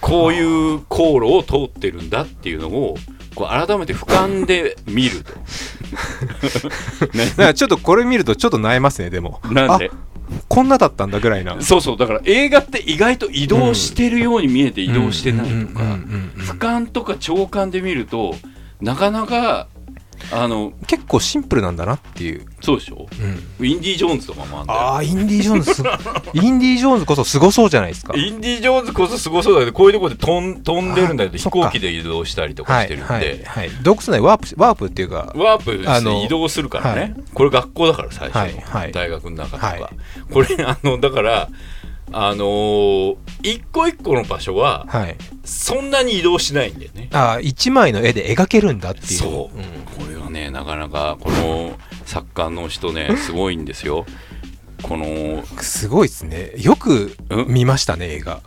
[0.00, 0.40] こうい
[0.76, 2.96] う航路を通ってるんだっていうのを
[3.34, 5.32] こう改めて俯瞰で見ると。
[7.16, 9.40] だからちょっとこれ見るとちょっと悩ますねでも。
[9.50, 9.90] なんで？
[9.92, 10.08] あ
[10.46, 11.56] こんなだったんだぐらいな。
[11.62, 11.96] そうそう。
[11.96, 15.80] だから映画って意外と移動してるように見えて移動してないとか
[16.36, 18.34] 俯瞰とか長官で見ると
[18.82, 19.68] なかなか
[20.30, 23.06] あの結構シンプルなんだなっていう、そうでしょ？
[23.60, 23.66] うん。
[23.66, 24.80] インディ・ジョーンズとかもあんだよ。
[24.80, 25.82] ああインディ・ジョーンズす
[26.34, 28.14] インディ・ジョーンズこそすごそうじゃないですか。
[28.16, 37.14] インディ・ジョーンズこそすごそうだけどこういうところで飛ん飛んでるんだけど飛行機で移動したりとかはいしてるんで、はいはい洞窟内ワープワープっていうかワープあのして移動するからね、はい。
[37.34, 38.92] これ学校だから最初、はいはい。
[38.92, 39.80] 大学の中とか、はい。
[40.32, 41.48] これあのだから
[42.10, 45.16] あのー一個一個の場所ははい。
[45.44, 47.08] そんなに移動しないんだよね。
[47.12, 49.06] ああ一枚の絵で描けるんだっていう。
[49.20, 49.62] そう、ん。
[49.62, 49.77] これはね
[50.58, 54.04] なかなかこの作家の人ね すごいんですよ。
[54.82, 56.52] このすごいですね。
[56.56, 57.46] よくうん？
[57.48, 58.40] 見ましたね映画。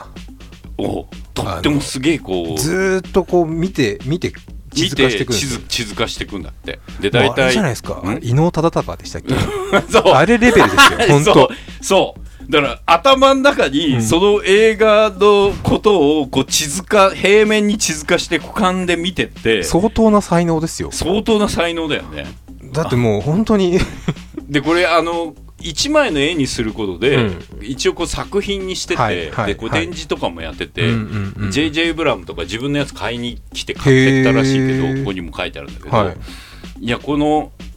[0.78, 4.34] おとってもすげえこうずーっとこう見て見て
[4.74, 5.60] 地見図化してていくんですよ。
[5.70, 6.80] 地図化していくんだって。
[7.00, 7.94] で大体じゃないですか。
[7.96, 8.20] ん？
[8.22, 9.34] 伊能忠敬でしたっけ？
[9.92, 10.04] そう。
[10.14, 11.50] あれレベルですよ本当
[11.82, 12.21] そう
[12.52, 14.02] だから頭の中うにん。
[14.04, 20.92] その映画のことをこう地図化平面に地図化して俯瞰で見てって相当な才能ですよ。
[20.92, 22.26] 相当な才能だよね。
[22.74, 23.80] だってもう本当に。
[24.50, 27.40] でこれあの1枚の絵にすることで、うん。
[27.62, 36.18] 一応こう作品にしてて、はいはいでこうはい展示とかもやってて、JJ ブラムとか自分のやつ買いに来て買ってったらしいけどここにも書いてあるんだけど、はい。
[36.82, 37.71] いやこのん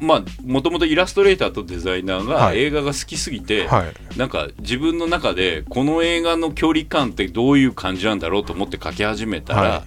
[0.00, 2.58] まあもともとイラストレーターとデザイナーがはい。
[2.58, 4.18] 映画が好きすぎて、はい。
[4.18, 9.84] なんか自分の中でこの映画の距離感ってどういう感じなんだろうと思って描き始めたら、は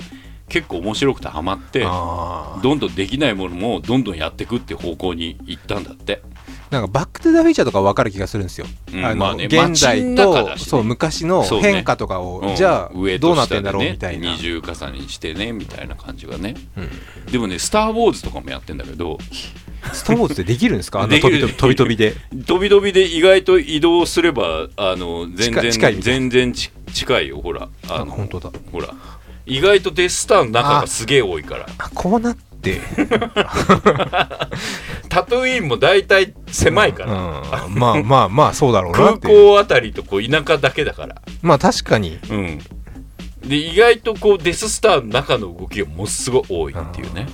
[0.48, 6.22] 結構面白くてハマってあどんどんできないものもどんどんやっていくっていう方向に行ったんだって。
[6.22, 6.35] ー
[6.72, 8.66] なんかバック・トゥ・ザ・フューチャーとか分かる気がするんですよ。
[8.94, 14.32] あのうんまあね現代と、しねそう昔の変化とかを、うんじゃあ上どうなってんだろうねみたいな。
[14.34, 19.18] 二重重ねにしてねみたいな感じがねうんでもね「スター・ウォーズ」とかもやってんだけど
[19.94, 21.02] スター・ウォーズってできるんですか？
[21.04, 22.16] あんなできる飛び飛びで。
[22.48, 28.50] 飛び飛びで意外と移動すればあの全然近い全然ち近いよほらああ、の本当だ。
[28.72, 28.90] ほら
[29.46, 32.55] 意外とデススターの中がすげえ多いからあ、こうなって。
[35.10, 39.18] タトゥイーンも大体狭いから、うん、まあまあまあ、そうだろうな空。
[39.18, 41.22] 港あたりとこう田舎だけだから。
[41.42, 42.20] まあ確かに。
[42.30, 42.60] うん。
[43.48, 47.28] で意外とこうデススターの中の動きがものすごい多いっていうね。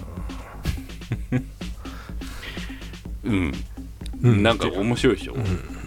[3.23, 3.53] うん、
[4.23, 4.43] うん。
[4.43, 5.35] なんか面白いでしょ、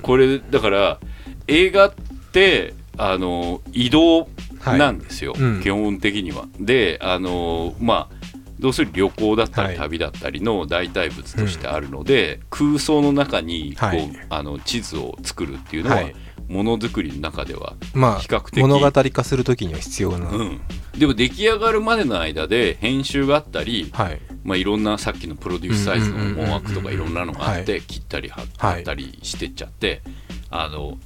[0.03, 0.99] これだから
[1.47, 1.95] 映画っ
[2.33, 4.29] てあの移動
[4.65, 5.43] なんですよ、はい。
[5.43, 5.63] うん。
[5.63, 6.47] 基本的には。
[6.59, 8.24] であのまあ
[8.59, 9.73] どうする旅行だったはい。
[9.73, 14.11] り旅だったりの代替物としてあるので、空想の中にこう、はい。
[14.31, 16.15] あの地図を作るっていうのは、はい。
[16.49, 20.29] ものづくりの中では、まあ比較的物語化するときには必要な。
[20.29, 20.61] うん、
[20.97, 24.21] でも出来上がるまでの間で編集があったり、はい。
[24.45, 30.03] まあ、いろんなさっきのプロデュースサイズの思惑とかいろんなのがあって、は切ったり貼はいったりしてっちゃって、
[30.51, 30.99] あの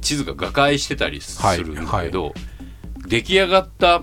[0.00, 2.34] 地図が瓦解してたりするんだけど、
[3.06, 4.02] 出来上がった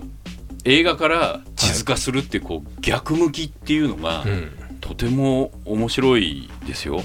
[0.64, 4.50] 映画から地図化するってこう逆向きっていうのが、うん。
[4.80, 7.00] とても面白いですよ。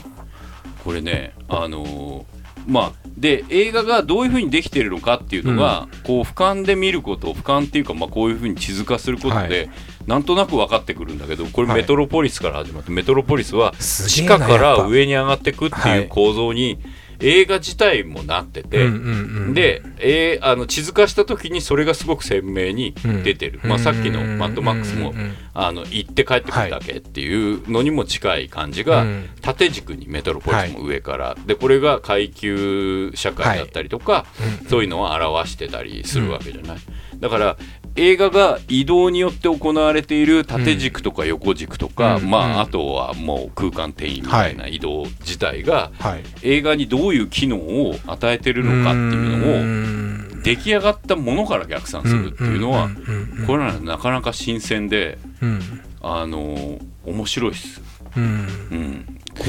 [0.84, 9.74] これね、あのーまあ、で映画がどういうふうにできているのかっていうのが、こう俯瞰で見ること俯瞰っていうか、まあ、こういうふうに地図化することで、は
[10.08, 11.82] なんとなく分かってくるんだけどこれはい。
[11.82, 16.02] メトロポリスから始まって、メトロポリスはす地下から上に上がっていくってはい。
[16.02, 16.80] いう構造に、
[17.21, 25.36] 映画自体もなってて、うんうんうんで、えーあの地図化した時にそれがすごく鮮明に出てる、まあ、さっきのマッドマックスもうんうんうん。
[25.53, 34.25] あの行って帰ってくるだけっていうのにも近い感じが、うん縦軸にメトロポリスも上から、でこれが階級社会だったりとか、
[34.69, 36.77] そういうのを表してたりするわけじゃない、
[37.19, 37.58] だから
[37.95, 42.23] 映画が移動によって行われている縦軸とか横軸とか、うん。
[42.23, 42.29] うん。
[42.29, 46.23] まあ、あとはもう空間転移みたいな移動自体が、はい。
[46.43, 55.82] 映画にどういう機能を与えてるのかっていうのをを出来上がったものから逆算するっていうのは、うんこれはなかなか新鮮で、うん。
[56.02, 57.82] あのー面白いです、
[58.15, 58.24] うん。
[58.24, 59.06] うん、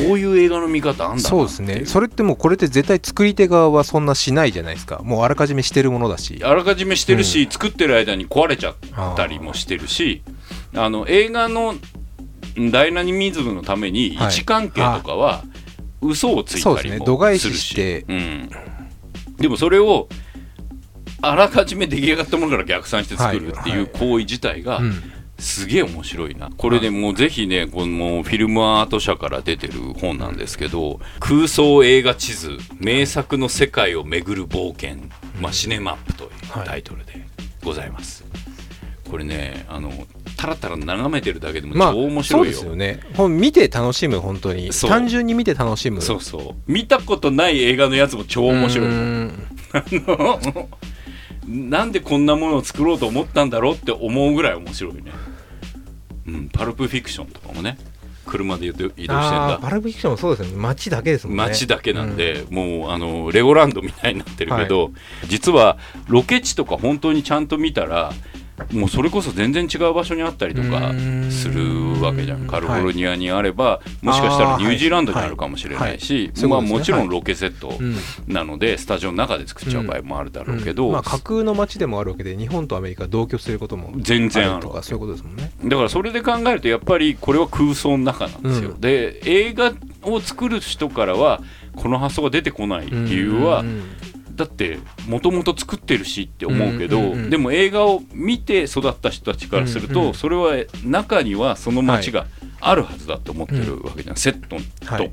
[0.06, 1.84] こういう映画の見方あんだなそうですね。
[1.84, 5.00] それってもうこれって絶対作り手側はそんなしないじゃないですか。
[5.02, 6.40] もうあらかじめしてるものだし。
[6.42, 8.74] あらかじめしてるし、作ってる間に壊れちゃっ
[9.16, 10.22] たりもしてるし
[10.74, 11.74] あの映画の
[12.70, 14.26] ダイナミズムのために位はい。
[14.28, 15.44] 置関係とかは
[16.00, 17.06] 嘘をついそうですたりもね。
[17.06, 18.04] 度外視するしして。
[18.08, 18.50] うん、
[19.38, 20.08] でもそれを
[21.22, 25.02] あらかじめ出来上がったものから逆算して作るっていう行為自体がうん。
[25.40, 26.50] すげえ面白いな。
[26.50, 35.08] これでもうぜひねこのフィルムアート社から出てる本なんですけど「空想映画地図名作の世界を巡る冒険」
[35.40, 36.30] まあ、シネマップという
[36.66, 37.26] タイトルで
[37.64, 38.24] ございます、
[39.10, 39.90] これねあの
[40.36, 43.00] たらたら眺めてるだけでもまあ超面白いよ、ですよね。
[43.14, 44.70] 本見て楽しむ本当に。
[44.70, 46.00] 単純に見て楽しむ。
[46.00, 46.72] そうそう。
[46.72, 48.86] 見たことない映画のやつも超面白い。
[48.86, 49.48] ようん。
[51.70, 55.12] なんでこんなものを作ろうと思ったんだろうって思うぐらい面白いね。
[56.26, 57.76] うん、パルプフィクションとかもね、
[58.24, 59.58] 車で移動してんだ。
[59.60, 60.62] パルプフィクションもそうですよね。
[60.62, 61.42] 街だけですもんね。
[61.42, 64.92] 街だけなんで、もうあのレゴランドみたいになってるけど、
[65.26, 68.12] 実はロケ地とか本当にちゃんと見たら
[68.72, 70.92] もうそれこそ全然違う場所にあったりとか
[71.30, 72.46] するわけじゃん。
[72.46, 77.96] カリフォルニアにあれば、もしかしたらニュージーランドにあるかもしれないし、はいはいまあ、もちろんはいロケセットうん。
[78.26, 80.92] なので、スタジオの中で作っちゃう場合もあるだろうけど、うん。
[80.92, 85.50] まあ、架空の街でもあるわけで日本とアメリカ同居することも全然あるとかそういうことですもんね。
[85.64, 88.80] だからそれで考えるとやっぱりこれは空想の中なんですよ、うん。
[88.80, 91.40] で映画を作る人からは
[91.76, 93.82] この発想が出てこない理由は、うんうん
[94.40, 102.26] だってもともと作ってるしって思うけど、でも映画を見て育った人たちからすると、それは中にはその街が
[102.58, 105.10] あるはずだと思ってるわけじゃん、セットとはい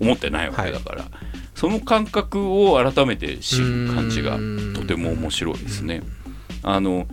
[0.00, 1.04] 思ってないわけだから、
[1.54, 4.38] その感覚を改めて知る感じが
[4.74, 6.02] とても面白いですね。
[6.62, 7.06] あの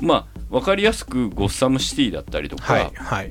[0.00, 2.64] まあ分かりやすくゴッサムシティだったりとか、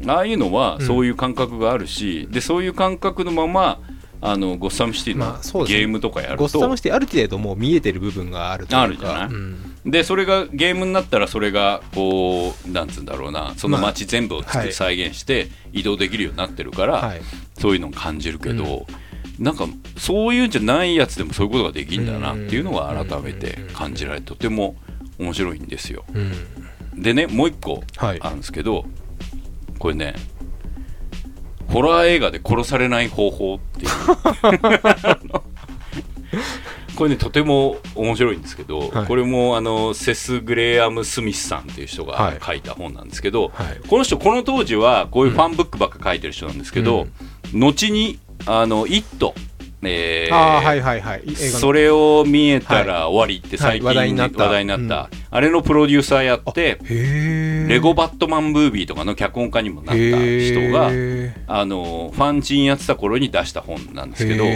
[0.07, 3.81] ああいうのはうんそういう感覚があるし、でそういう感覚のまま
[4.27, 5.33] あのゴッサムシティの
[5.65, 8.81] ゲームとかやるゴッサと、ムシティある程度もう見えてる部分があるというか。
[8.81, 9.27] あるじゃない？
[9.27, 9.75] うん。
[9.85, 13.53] でそれがゲームになったらそれがこうなんつうんだろうな。
[13.57, 14.73] その街全部を作る、はい。
[14.73, 17.21] 再現して移動できるようになってるから、はい。
[17.59, 18.87] そういうのを感じるけど、
[19.37, 19.67] なんか
[19.97, 24.75] そういうんじゃないやつでもそういうことができるんだなっていうのが改めて感じられてとても
[25.19, 26.05] 面白いんですよ。
[26.13, 27.01] うん。
[27.01, 28.21] でねもう一個はい。
[28.21, 28.85] あるんですけど
[29.77, 30.15] これね
[31.69, 33.91] ホラー映画で殺されない方法っていう。
[36.95, 39.07] これねとても面白いんですけど、はい。
[39.07, 42.39] これもあのセス・グレアム・スミスさんっていう人はい。
[42.39, 43.81] が書いた本なんですけど、はい。
[43.87, 47.07] この人この当時はこういうファンブックばっか書いてる人なんですけど、
[47.53, 49.35] 後にあの「イット!」
[49.87, 51.35] えーああはいはいはい。
[51.35, 54.63] それを見えたら終わりって最近、はい話題になった。
[54.63, 55.09] なった。
[55.31, 60.87] あれのプロデューサーやってレゴバットマンムービーとかの脚本家にもなった人が
[61.47, 64.49] あのファンチンやってた頃に出した本なんですけどど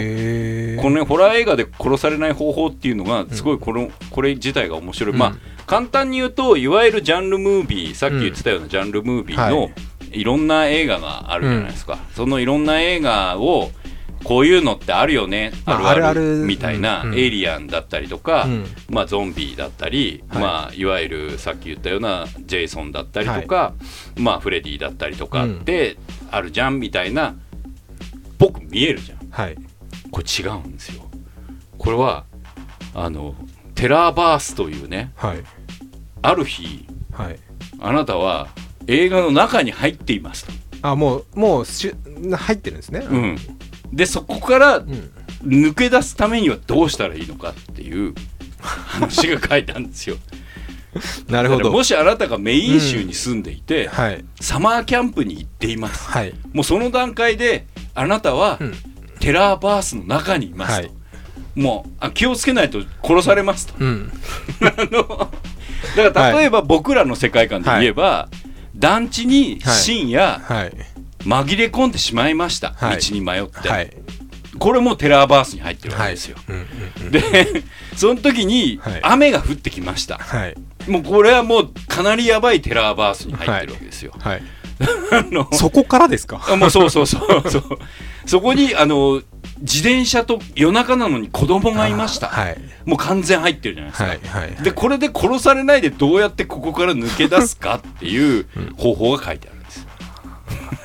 [0.82, 5.18] このねホラー映画で殺されない方法っていうのがすごいこの、これ自体が面白い、うん。
[5.18, 5.34] まあ
[5.66, 9.68] 簡単に言うといわゆるジャンルムービーさっき言ってたようなジャンルムービーの、、は
[10.12, 10.24] い。
[10.24, 13.70] ろんな映画があるじゃないですか、そのいろんな映画を
[14.24, 17.14] こういうのってあるよね、まああるあるみたいな、うん。
[17.14, 18.66] エイリアンだったりとか、うん。
[18.88, 20.42] まあ、ゾンビだったり、はい。
[20.42, 23.74] まあ、いわゆるさっき言ったようなジェイソンだったりとか、
[24.16, 25.96] まあ、フレディだったりとかって
[26.30, 27.34] あるじゃんみたいな
[28.38, 29.18] 僕見えるじゃん。
[29.30, 29.56] はい。
[30.10, 31.02] これ違うんですよ。
[31.78, 32.24] これは
[32.94, 33.34] あの
[33.74, 35.42] テラーバースというねはい。
[36.22, 37.38] ある日はい。
[37.80, 38.48] あなたは
[38.86, 40.52] 映画の中に入っていますと、
[40.82, 41.94] あもうもうし
[42.32, 43.00] 入ってるんですね。
[43.00, 43.38] うん、
[43.92, 45.10] でそこからうん。
[45.44, 48.14] 抜け出すためにはどうしたらいいのかっていう
[48.60, 50.16] 話が書いたんですよ。
[51.28, 51.70] なるほど。
[51.70, 54.24] もしあなたがメイン州に住んでいて、はい。
[54.40, 56.08] サマーキャンプに行っています。
[56.08, 56.34] はい。
[56.52, 58.74] もうその段階であなたはうん。
[59.20, 60.92] テラーバースの中にいますと、はい。
[61.54, 63.74] もうあ気をつけないと殺されますと。
[63.78, 64.12] うん。
[64.60, 65.30] あの
[65.96, 68.28] だから例えば僕らの世界観で言えば、
[68.74, 70.72] 団地に深夜はい
[71.20, 73.00] 紛れ込んでしまいました、はい。
[73.00, 73.90] 道に迷って、はい。
[74.58, 76.66] これもテラーバースに入ってるわけですよ、うんうん
[77.06, 77.10] うん。
[77.10, 77.62] で
[77.96, 79.00] その時にはい。
[79.02, 80.56] 雨が降ってきました、はい。
[80.88, 84.42] もうこれはもうかなりやばいテラーバースに入ってるわけですよ、はい。
[85.12, 86.40] あのそこからですか？
[86.48, 87.62] あもうそうそうそうそう。
[88.26, 89.22] そこにあの
[89.60, 92.56] 自転車と夜中なのに子供がいました、はい。
[92.86, 94.62] もう完全入ってるじゃないですか、はいはい。
[94.62, 98.46] でこれで殺されないでどうやってここから抜け出すかっていう
[98.76, 99.59] 方法が書いてある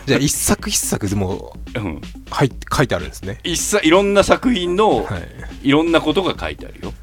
[0.06, 3.40] じゃあ一作一作でもうん、入って書いてあるんですね。
[3.44, 5.20] 一切いろんな作品のは
[5.64, 5.70] い。
[5.70, 6.94] いろんなことが書いてあるよ。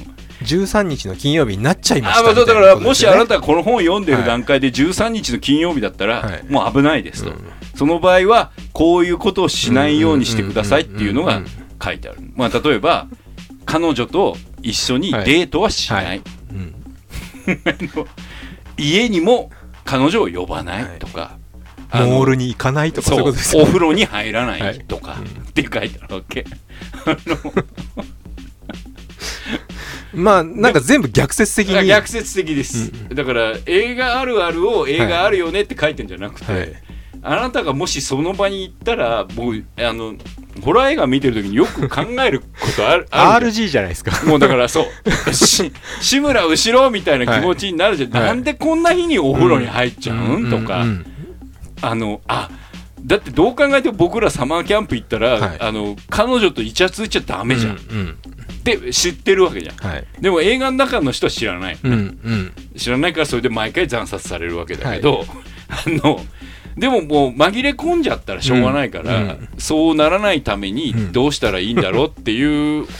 [0.42, 6.44] 13日の金曜日になっちゃいましたあまあ、だからもしあなたがこの本を読んでる段階で13日の金曜日だったら、はい。
[6.48, 7.44] もう危ないですと、うん。
[7.74, 13.08] その場合はこういうことをしないようにしてくださいっていうのがうんうんうん書いてある、まあ、例えば
[13.64, 16.22] 彼女と一緒にデートはしない、はい。
[16.50, 16.74] うん。
[18.76, 19.50] 家にも
[19.84, 21.38] 彼女を呼ばないとか、
[21.92, 23.18] モールに行かないとかそう。
[23.18, 25.20] いうことですよお風呂に入らないとか、はい。
[25.22, 26.44] って書いてあるわけ。
[30.12, 31.86] まあなんか全部逆説的に。
[31.86, 36.72] 逆説的です、だから映画あるあるを映画あるよねって書いてんじゃなくて、はい。
[37.22, 40.14] あなたがもしその場に行ったらもうあの
[40.62, 44.24] ホラー映画見てる時によく考えることある RG じゃないですか。
[44.26, 45.10] もうだからそう。
[45.32, 45.70] し
[46.00, 48.22] 志村後ろみたいな気持ちになるじゃん、はい。
[48.24, 51.06] なんでこんな日にお風呂に入っちゃうん、とか、うん
[51.82, 52.50] あのあ
[53.04, 55.60] だってどう考えても僕らサマーキャンプ行ったら、はい。
[55.60, 58.16] あの彼女とイチャついちゃダメじゃん、っうんうん。
[58.62, 59.76] て知ってるわけじゃん。
[59.76, 60.04] はい。
[60.20, 62.52] でも映画の中の人は知らない、うんうん。
[62.76, 65.24] 知らないからそれで毎回惨殺されるわけだけど、
[65.68, 66.20] あの
[66.76, 69.28] でももう紛れ込んじゃったらしょうがないから、うん。
[69.28, 72.86] うんそうならないためにどうしたらいいんだろうっていう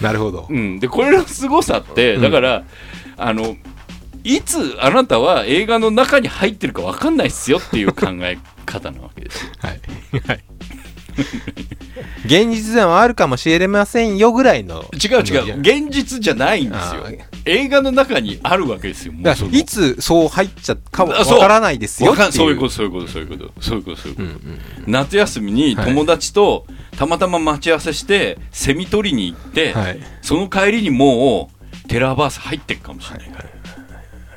[0.00, 0.42] なるほど。
[0.42, 2.22] 本、うん、でこれの凄さってうん。
[2.22, 2.64] だから、
[3.16, 3.56] あの
[4.28, 9.46] いつあなたは映画の中に入ってるか分かんないっすよっていう考え方なわけです。
[9.46, 9.52] よ。
[9.58, 9.80] はい。
[10.26, 10.44] はい。
[12.26, 15.60] 現実ではあるかもしれませんよぐらいの違う違う。
[15.60, 17.06] 現実じゃないんですよ。
[17.46, 19.14] 映画の中にあるわけですよ
[19.50, 26.66] いつそう入っちゃうかわからないですよそういうことそういうことそういうことそういうことそういうこと、うんうん夏休みに友達と
[26.98, 30.00] たまたま待ち合わせしてセミ取りに行って、はい。
[30.20, 31.50] その帰りにも
[31.84, 33.48] うテラーバース入ってるかもしれないから、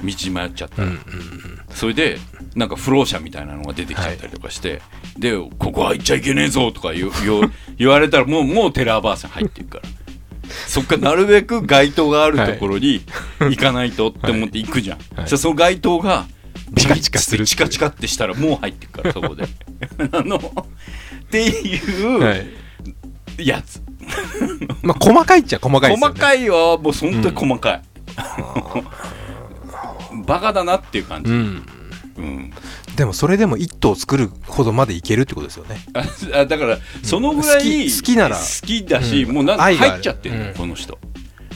[0.02, 0.82] 道に迷っちゃった。
[0.82, 1.00] ら、うんうん。
[1.70, 2.18] それで
[2.56, 4.82] なんか浮浪者みたいなのが出てきちゃったりとかして、
[5.18, 7.12] でここ入っちゃいけねえぞとか言う
[7.78, 9.84] 言われたらもうもうテラーバースに入ってるから。
[10.68, 13.02] そっからなるべく街灯があるところに
[13.40, 15.30] 行かないとって思って行くじゃん、はい。
[15.30, 16.26] その街灯が
[16.76, 19.48] チカチカするチカチカってしたらもう入ってるから そこで。
[20.12, 22.48] あのっていうはい。
[23.38, 23.82] やつ、
[24.82, 26.14] まあ細かいっちゃ細かいですよね。
[26.14, 27.82] 細かいはもう本当に細かい、
[30.22, 31.66] バカだなっていう感じ、うん。
[32.18, 32.54] うん。
[32.96, 35.84] でもそれでも一頭作るほどまでいけるってことですよね。
[35.94, 38.36] ああだからそのぐらい好きなら。
[38.36, 39.34] 好きだし、うん。
[39.34, 40.54] もうなんか入っちゃってるの、うん。
[40.54, 40.98] この人。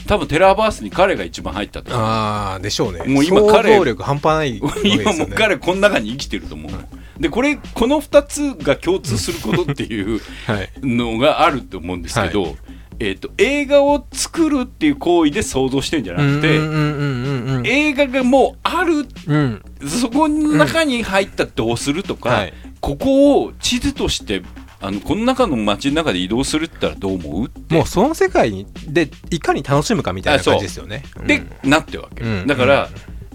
[0.06, 3.02] 多分テラーバースに彼が一番入ったとああでしょうね。
[3.12, 4.60] もう今想彼像力半端ないね。
[4.84, 6.72] 今もう彼この中に生きてると思う、
[7.20, 10.70] でこれこの2つが共通することっていう はい。
[10.82, 12.56] のがあると思うんですけど、
[12.98, 19.62] えー、と映画を作るっていう行為で想像してんじゃなくて、うんうんうんうんうん映画がもうあるうん。
[19.86, 22.54] そこの中に入ったらどうするとか、はい。
[22.80, 24.42] ここを地図として
[24.80, 27.74] あのこの中の街の中で移動するって言ったらどう思うって。
[27.74, 31.02] もうその世界にでいかに楽しむかみたいな感じですよね。
[31.26, 32.46] で、なってるわけ、うん。
[32.46, 32.88] だから、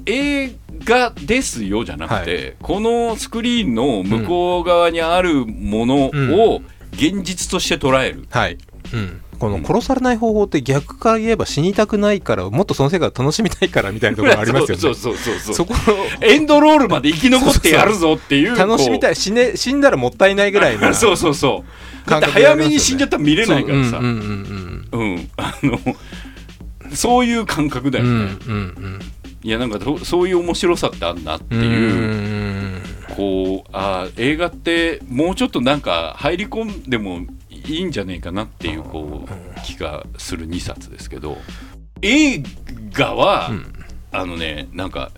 [0.06, 0.52] 映
[0.84, 6.62] 画ですよじゃなくて、このスクリーンの向こう側にあるものを
[6.94, 8.58] 現実として捉える、はい、
[8.94, 14.78] うん、この殺されない方法って逆から言えば死にたくないからもっとその世界を楽しみたいからみたいなところありますよね。
[14.78, 15.74] そうそうそうそうそこ
[16.22, 18.56] エンドロールまで生き残ってやるぞっていう。
[18.56, 21.64] 楽しみたいい死,、ね、死んだらもったいないぐらいの そうそうそ
[22.06, 22.08] う。
[22.08, 23.90] だって早めに死んじゃったら見れないからさ。
[23.94, 25.30] そううんうんうん。
[25.38, 25.80] あの
[26.94, 29.00] そういう感覚だようんね、うんうんうん。
[29.42, 31.58] いやなんかそそういう面白さってあんなってう。
[31.58, 37.22] んいう、こうあー映画ってもうちょっとなんか入り込んでも
[37.66, 41.38] いいんじゃねえかなっていうこう気がする2冊ですけど
[42.02, 42.44] 映
[42.92, 43.74] 画は、うん。
[44.14, 45.12] あのねなんか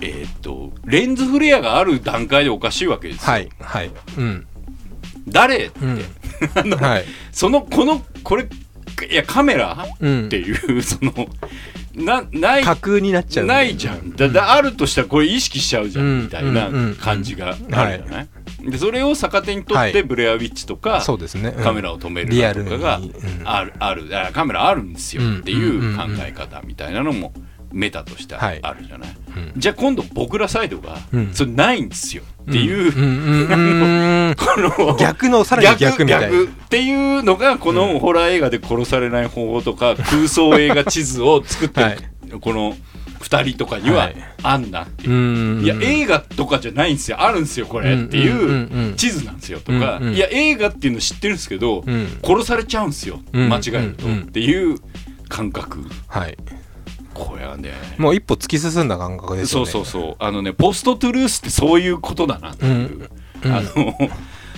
[0.00, 3.32] えーっとレンズフレアがある段階でおかしいわけですよ。
[3.32, 3.90] はいはい。
[4.18, 4.46] うん。
[5.26, 5.56] 誰？
[5.66, 6.00] って、う ん
[6.54, 8.46] あのはいそのこのこれ
[9.10, 9.86] いやカメラ？
[10.00, 10.26] うん。
[10.26, 11.12] っていうその
[11.96, 13.62] なない架空になっちゃうな。
[13.62, 14.14] いじゃん。
[14.14, 16.22] だだあるとしたらこれ意識しちゃうじゃん、うん。
[16.24, 16.74] みたいなうん。
[16.74, 16.94] うん。
[16.96, 18.28] 感じがあるじゃない、
[18.70, 20.02] でそれを逆手にとってはい。
[20.02, 21.64] ブレアウィッチとか、そうですね、うん。
[21.64, 22.28] カメラを止める
[22.64, 23.12] とかがうん
[23.44, 24.08] あるある。
[24.12, 25.38] あカメラあるんですようん。
[25.38, 27.32] っていう考え方みたいなのも
[27.72, 28.56] メタとしてあはい。
[28.80, 29.52] るじゃない、うん。
[29.56, 31.30] じゃあ今度僕らサイドがうん。
[31.32, 32.92] それないんですよっていう、
[34.98, 36.28] 逆のさらに逆みたいな。
[36.28, 41.98] 逆っていうのがこのホラー映画で殺されない方法とか 空想映画地図を作ってはい。
[42.28, 42.76] るこの
[43.20, 44.16] 2人とかにははい。
[44.42, 45.10] あんなっていう。
[45.12, 45.60] う。
[45.62, 45.64] ん。
[45.64, 52.08] いや映画とかじゃないんですよあるんですよこれっていう地図なんですよとかいや映画っていうの知ってるんですけどうん。
[52.24, 53.48] 殺されちゃうんですようん。
[53.48, 54.78] 間違えるとっていう
[55.28, 55.84] 感覚。
[56.06, 56.36] はい
[57.16, 57.72] これはね。
[57.98, 59.66] もう一歩突き進んだ感覚ですよね。
[59.66, 60.16] そうそうそう。
[60.18, 62.72] あのねポストトゥルースってそういうことだなっていう。
[62.72, 63.10] うん。
[63.44, 63.52] うん。
[63.52, 63.94] あの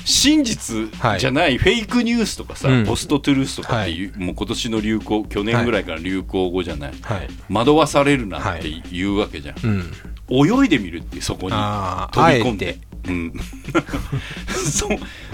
[0.04, 0.88] 真実
[1.18, 2.86] じゃないフェイクニュースとかさ、うん。
[2.86, 7.28] ポストトゥルースとかっていう、もう今年の流行去年ぐらいから流行語じゃない、はい。
[7.50, 10.62] 惑わされるなって言うわけじゃん、うん。
[10.62, 11.50] 泳いでみるってそこに。
[11.50, 13.32] 飛び込んで、うん、
[14.48, 14.88] そ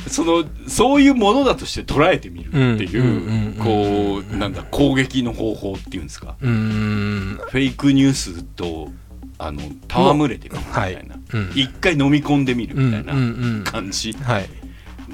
[0.09, 6.37] そのそういうものだとして捉えてみるっていう,、こうなんだ攻撃の方法っていうんですか。
[6.41, 8.91] フェイクニュースと
[9.39, 11.51] あの戯れてみるみたいな、うん。
[11.55, 13.65] 一回飲み込んでみるみたいうんうんうなん。
[13.65, 14.49] 感じはい。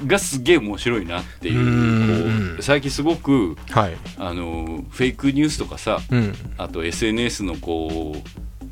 [0.07, 3.97] がすげえ面白いなっていううんこう最近すごくはい。
[4.17, 6.33] あのフェイクニュースとかさうん。
[6.57, 8.15] あと SNS のこ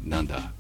[0.06, 0.52] うなんだ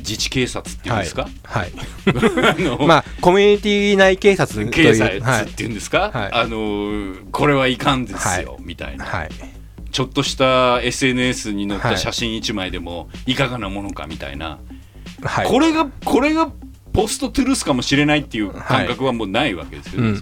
[0.00, 1.72] 自治警察っていうんですか、はい。
[2.06, 5.66] あの まあコミュニティ内警察警察はいってい。
[5.66, 6.32] うんですか、はい。
[6.32, 9.04] あのこれはいかんですよ、みたいな。
[9.04, 9.28] はい。
[9.90, 11.94] ちょっとした SNS に載っはい。
[11.94, 14.58] た写真1枚でもいかがなものかみたいな、
[15.22, 15.46] はい。
[15.46, 16.50] これがこれが
[16.92, 20.18] ポストトゥルースかもしれないっていう感覚はもうないわけですよね、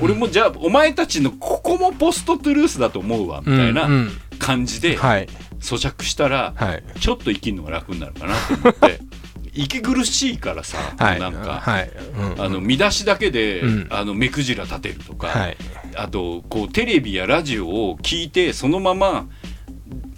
[0.00, 4.10] 俺もじゃあお前たちのここもポストトゥルースだと思うわみたいうんうなん。
[4.38, 5.28] 感じではい
[5.60, 6.82] 咀嚼したらはい。
[7.00, 9.00] ちょっと生きるのが楽になるかなと思って。
[9.58, 11.20] 息苦しいからさ、はい。
[11.20, 11.90] なんか、はい。
[12.36, 12.42] うん。
[12.42, 13.86] あの見出しだけで、うん。
[13.90, 15.56] あの目くじら立てるとか、はい。
[15.96, 19.26] あとこうテレビやラジオを聞いてそのまま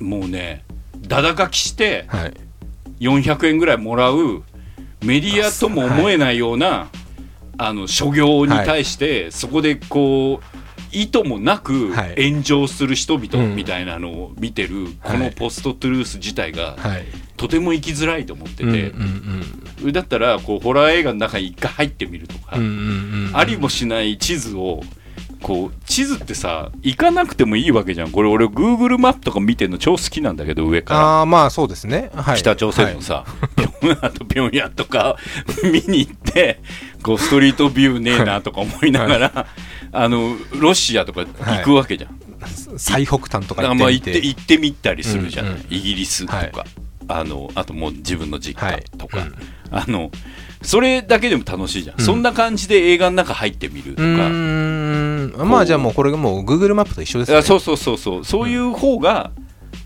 [0.01, 0.65] もうね
[1.07, 2.35] だだ書きしてはい。
[3.01, 4.43] 400円ぐらいもらう
[5.05, 6.89] メディアとも思えないような、
[7.57, 10.59] あの所業に対して、そこでこう
[10.93, 12.31] 意図もなくはい。
[12.31, 13.57] 炎上する人々うん。
[13.57, 15.19] みたいなのを見てる、こはい。
[15.19, 17.05] のポストトゥルース自体がはい。
[17.37, 18.93] とても生きづらいと思ってて、
[19.93, 22.57] だったらこうホラー映画の中に一回入ってみるとか、
[23.35, 24.83] ありもしない地図を
[25.41, 28.11] こう地図ってさ行かなくてもいいわけじゃん。
[28.11, 31.01] これ俺 Google マップとか見てるの超好きなんだけど上から。
[31.01, 32.11] ああまあそうですね。
[32.15, 32.39] はい。
[32.39, 33.25] 北朝鮮のさ、
[33.57, 35.17] ピョンあとピョンヤンとか
[35.63, 36.61] 見に行って
[37.05, 39.47] こうストリートビューねえなとか思いながら、
[39.93, 42.11] あのロシアとか行くわけじゃん、
[42.41, 42.51] はい。
[42.77, 44.13] 最北端とかあ行ってみて。
[44.21, 46.53] て行ってみたりするじゃない、うんうんイギリスとか、はい。
[47.09, 48.85] あのあともう自分の実はい。
[48.93, 49.35] 家とか、うん。
[49.71, 50.11] あの
[50.63, 52.05] それだけでも楽しいじゃん、うん。
[52.05, 57.43] そんな感じで映画の中入ってみるとうか、まあじゃあもうこれがもう Google マップと一緒ですね。
[57.43, 58.25] そうそうそうそう。
[58.25, 59.31] そういう方が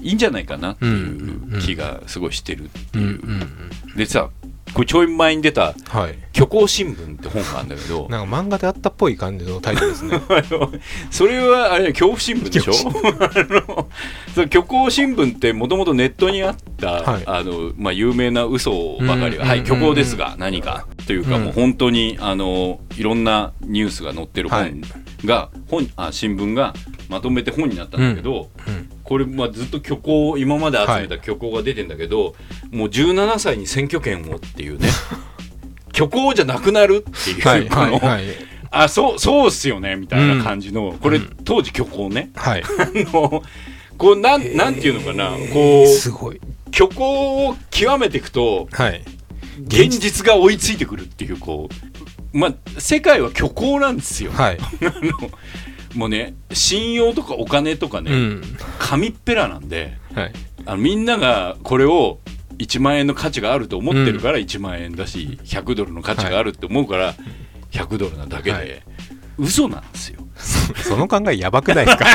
[0.01, 3.01] いいんじゃないかなっていう気がすごいしてるってう。
[3.01, 3.97] んういう、ん。
[3.97, 4.31] でさ
[4.75, 8.07] これちょい前に出たはい「虚構新聞」って本があるんだけど。
[8.09, 10.21] なんか漫画であったっぽい感じのタイトルですね。
[11.11, 12.73] それはあれ恐怖新聞でしょ？
[14.35, 17.23] 虚構新聞ってもともとネットにあった、はい。
[17.27, 21.45] あのまあ、有名な嘘ばかりが、はいうんうん虚構ですが何かというか、うん。
[21.45, 24.71] もう本当にあのいろんなニュースが載ってるはい。
[24.71, 24.83] 本
[25.25, 26.75] が、本あ新聞が
[27.09, 32.35] まとめて本になったんだけど、うんこれ、まあ、ずっと虚構今まで集めた虚構が出てんだけど、
[32.71, 34.89] もう17歳に選挙権をっていうね
[35.93, 38.25] 虚構じゃなくなるっていう、はい このはいはい。
[38.75, 42.31] あそうそうっすよねみたいな感じの、これ当時虚構ね。
[42.35, 42.63] はい。
[42.79, 43.43] あの
[43.99, 46.41] こうなんなんていうのかなこうすごい。
[46.75, 49.03] 虚構を極めていくとはい。
[49.67, 51.69] 現実が追いついてくるっていうこ
[52.33, 54.59] うまあ世界は虚構なんですよ、はい。
[54.59, 55.31] あの
[55.95, 58.43] もうね信用とかお金とかね、うん。
[58.79, 60.33] 紙っぺらなんではい。
[60.67, 62.19] あのみんながこれを
[62.59, 67.15] 1万円の価値があると思ってるから1万円だし、100ドルの価値があるって思うから
[67.73, 68.83] 100ドルなだけで、はい。
[69.39, 70.21] 嘘なんですよ。
[70.83, 72.07] そ の考えやばくないですか？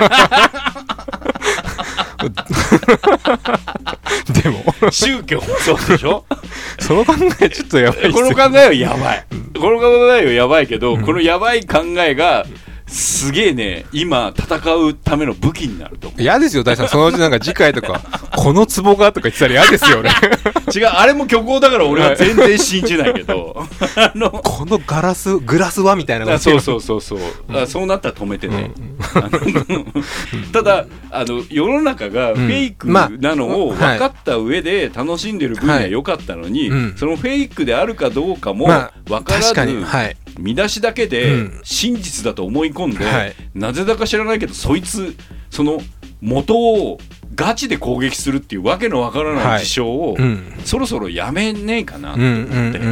[4.43, 4.63] でも。
[4.91, 6.25] 宗教もそうでしょ？
[6.80, 9.25] その考えちょっとやばいこの考えはやばい。
[9.59, 12.45] この考えはやばいけど、このやばい考えが
[12.88, 16.21] すげえね今戦うための武器になると思う。
[16.21, 16.88] 嫌ですよ大さん。
[16.88, 18.01] そのうちなんか次回とか
[18.35, 20.09] この壺がとか言ってたら嫌ですよね。
[20.73, 23.65] 違うあれも虚構だから俺は全然信じないけど。
[23.97, 27.19] あのこのガラスグラスはみたいなそうそうそうそう、
[27.49, 28.71] あそうなったら止めてね、
[30.53, 33.99] ただあの世の中がフェイクまあなのを分はい。
[33.99, 36.95] かった上で楽しんでる分には良かったのに、うん。
[36.97, 39.83] そのフェイクであるかどうかもまあ分からず、確かに。
[39.83, 41.59] はい見出しだけうでん。
[41.63, 43.35] 真実だと思い込んで、はい。
[43.53, 45.15] なぜだか知らないけどそいつ
[45.49, 45.79] その
[46.21, 46.99] 元を
[47.35, 50.53] ガチで攻撃するっていうわけのわからない事象を、うん。
[50.65, 52.88] そろそろやめねえかなとうん思って、うん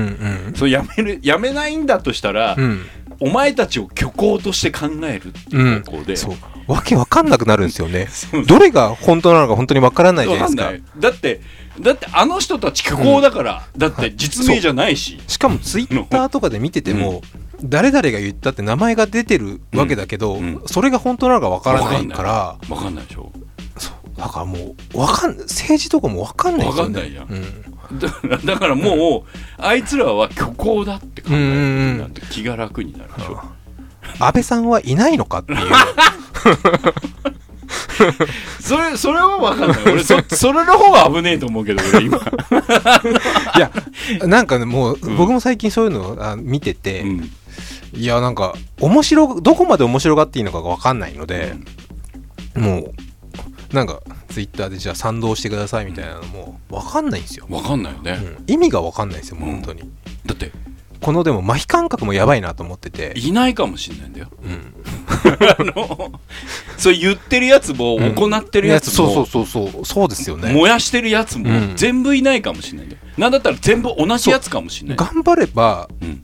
[0.48, 2.64] うんそうやめるやめないんだとしたら、うん。
[2.64, 2.82] うん
[3.20, 6.16] お前たちを虚構として考えるっていう方向で、
[6.68, 8.08] わけわかんなくなるんですよね。
[8.48, 10.74] どれが本当なのか本当にわからないじゃないですか。
[11.00, 11.42] だって
[11.80, 17.22] だってあの人たち虚構だから、だって実名じゃないし、しかもツイッターとかで見てても、
[17.64, 20.44] 誰々が言ったって名前が出てるわけだけど、うん。
[20.44, 20.68] うん。
[20.68, 22.58] それが本当なのかわからないから。
[22.70, 23.06] わかんない。
[23.06, 23.32] でしょ。
[23.78, 24.20] そう。
[24.20, 27.28] だからもうわかん政治とかもわかんないねわかんないじゃん。
[27.30, 28.00] うん。
[28.00, 33.42] だからだからもう、あいつらは虚構だって考える気が楽になるでしょ、
[34.20, 35.60] 安倍さんはいないのかっていう
[38.60, 39.94] それそれは分かんない。
[39.94, 42.22] 俺そ それの方が危ねえと思うけど俺今、い
[43.60, 43.72] や
[44.28, 47.32] なんかねもう、僕も最近そういうのをあ見てて、うん。
[47.94, 51.56] いやなんか面白どこまで面白がっていいのかがわかんないので、
[52.56, 52.92] も
[53.72, 58.44] うなんかツイッターでじゃあ賛同してくださいみたいなのもわかんないんですよ、分かんないよね、うん。
[58.48, 59.90] 意味がわかんないですよ本当に、
[60.26, 60.52] だって
[61.06, 64.28] このでも麻痺感覚もやばいなと思ってて、いないかもしれないんだよ。
[64.42, 64.74] うん、
[65.38, 66.12] あの
[66.80, 69.86] そう言ってるやつも行ってるやつも、そうそうそうそう。
[69.86, 70.52] そうですよね。
[70.52, 71.74] 燃やしてるやつもうん。
[71.76, 73.02] 全部いないかもしれないんだよ。
[73.20, 74.98] なんだったら全部同じやつかもしれない。
[74.98, 76.24] 頑張ればうん。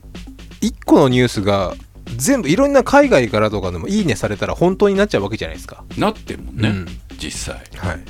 [0.60, 1.74] 一個のニュースが
[2.16, 6.86] 全部いろんな海外からとかでもいいねされたら本当になっちゃうわけじゃないですか、なってるもんね、うん。
[7.18, 7.62] 実際。
[7.76, 8.00] はい。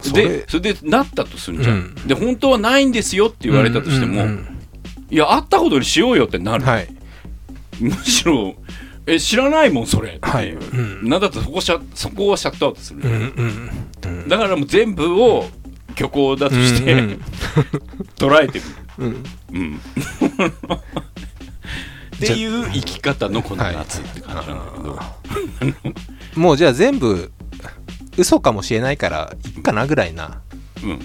[0.00, 1.94] それでそれでなったとするじゃん、うん。
[2.06, 4.57] で本当はないんですよって言われたとしても、うんうん
[5.10, 6.88] いやあったことにしようよってなる、うんはい。
[7.80, 8.54] むしろ
[9.06, 13.70] え知らないもんそれっていう、なんだったらそこシャそこはシャットアウトする、うんうん
[14.04, 14.28] うん。
[14.28, 15.46] だからもう全部を
[15.96, 17.20] 虚構だとして、うんうん。
[18.16, 18.64] 捉えてる、
[18.98, 19.24] うん。
[19.54, 19.80] うん、
[22.16, 24.98] っていう生き方のこの夏って感じなんだけど、
[26.36, 27.32] もう じゃあ全部
[28.18, 30.42] 嘘かもしれないからいっかなぐらいな。
[30.82, 31.00] うん、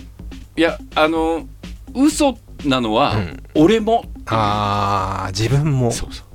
[0.58, 1.48] いやあの
[1.96, 3.44] 嘘なのは、うん。
[3.56, 4.06] 俺も。
[4.26, 5.92] あー自分も。
[5.92, 6.26] そうそう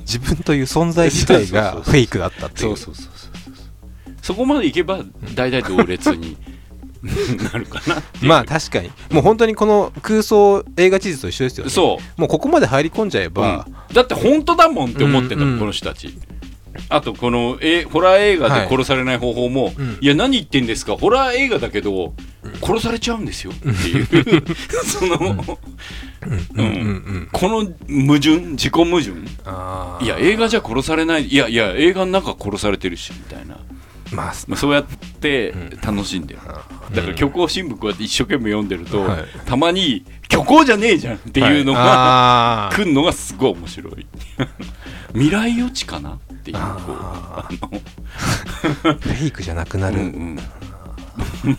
[0.00, 3.30] 自分という存在自体がフェイクだったっていそううそうそうそう。
[4.22, 5.00] そこまでいけば
[5.34, 6.36] 大体同列に
[7.52, 8.90] なるかなまあ確かに。
[9.10, 11.70] もう本当にこの空想映画地図と一緒ですよね。
[11.70, 12.20] そう。
[12.20, 13.94] もうここまで入り込んじゃえば、うん。
[13.94, 15.58] だって本当だもんって思ってん、うんうん。
[15.60, 16.14] この人たち
[16.88, 19.98] あとこのえホラー映画で殺されない方法も、うん。
[20.00, 20.96] いや何言ってんですか？
[20.96, 22.14] ホラー映画だけど
[22.62, 23.52] 殺されちゃうんですよ。
[23.52, 24.44] っていう。
[24.84, 25.36] その、うん。
[26.56, 26.64] うん。
[26.64, 27.28] うん。
[27.32, 27.56] この
[28.04, 29.10] 矛盾自己矛盾。
[30.04, 31.26] いや映画じゃ殺されない。
[31.26, 33.58] いやいや映画の中殺されてるしみたいな、
[34.12, 35.54] まあまあ、そうやって
[35.84, 39.24] 楽しんでる、だから虚構新聞こうやって一生懸命読んでると、はい。
[39.46, 44.06] たまに虚構じゃねえじゃんっていうのが、が来るのがすごい面白い。
[45.12, 46.18] 未来予知かな？
[46.40, 47.68] っていうああの。
[48.94, 50.38] フェイクじゃなくなる、うんうん。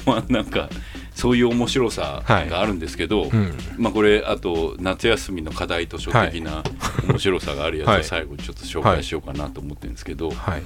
[0.05, 0.69] まあなんか
[1.13, 3.53] そういう面白さがあるんですけど、うん。
[3.77, 6.63] まあこれあと夏休みの課題図書的な
[7.07, 7.99] 面白さがあるやつはい。
[8.01, 10.63] を最後にちょっと紹介しようかなと思ってるんですけど「はい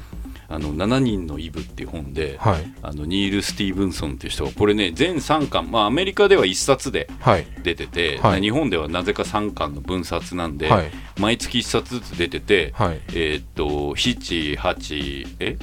[0.47, 2.73] あの7人のイブ」っていう本で、はい。
[2.81, 7.47] あのニール・スティーブンソンっていう人がこれね全3巻、まあ、アメリカでは1冊ではい。
[7.63, 8.41] 出てて、はい。
[8.41, 10.91] 日本ではなぜか3巻の分冊なんで、はい。
[11.19, 13.01] 毎月1冊ずつ出てて、はい。
[13.09, 13.65] えーっと
[13.95, 15.57] 78え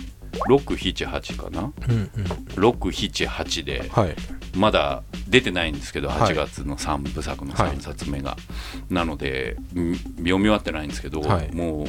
[0.49, 1.73] ？678かな？
[1.89, 2.25] うんうん。
[2.55, 4.17] 678ではい。
[4.57, 6.19] まだ出てないんですけどはい。
[6.33, 7.71] 8月の3部作のはい。
[7.77, 8.37] 3冊目が、
[8.91, 11.53] なのでん読み終わってないんですけど、はい。
[11.55, 11.87] もう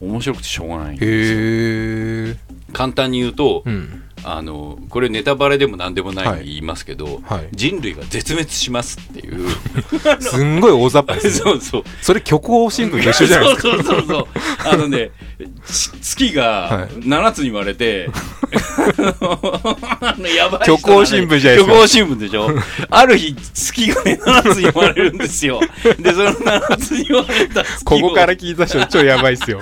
[0.00, 2.36] 面白くてしょうがないんですよ。
[2.72, 7.48] 簡単に言うと、うんあのこれネタバレでも何でもないに言いますけど、はい。
[7.52, 9.48] 人類が絶滅しますっていう。
[10.20, 11.32] すんごい大雑把ですね。
[11.44, 11.84] そうそう。
[12.00, 13.68] それ虚構新聞と一緒じゃないですか。
[13.70, 14.26] そうそうそう
[14.64, 15.10] あのね
[15.66, 16.88] ち月がはい。
[17.00, 18.08] 7つに割れて、
[20.00, 21.64] あのやばい人虚構新聞じゃないですか。
[21.64, 22.50] 虚構新聞でしょ。
[22.90, 25.60] ある日月がね7つに割れるんですよ。
[25.98, 29.60] でその7つに割れたここから聞いた人超やばいっすよ。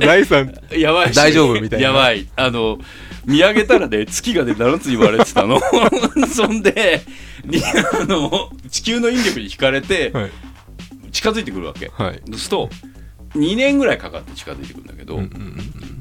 [0.00, 1.88] 第三やばいし大丈夫みたいな。
[1.88, 2.26] やばい。
[2.36, 2.78] あの
[3.24, 5.60] 見上げたらね月がね7つに割れてたの。
[6.28, 7.02] そんで
[7.44, 7.62] に
[8.00, 10.30] あの地球の引力に引かれてはい。
[11.12, 12.20] 近づいてくるわけ、はい。
[12.26, 12.70] そうすると
[13.34, 15.58] 2年ぐらいかかって近づいてくるんだけど、うんうん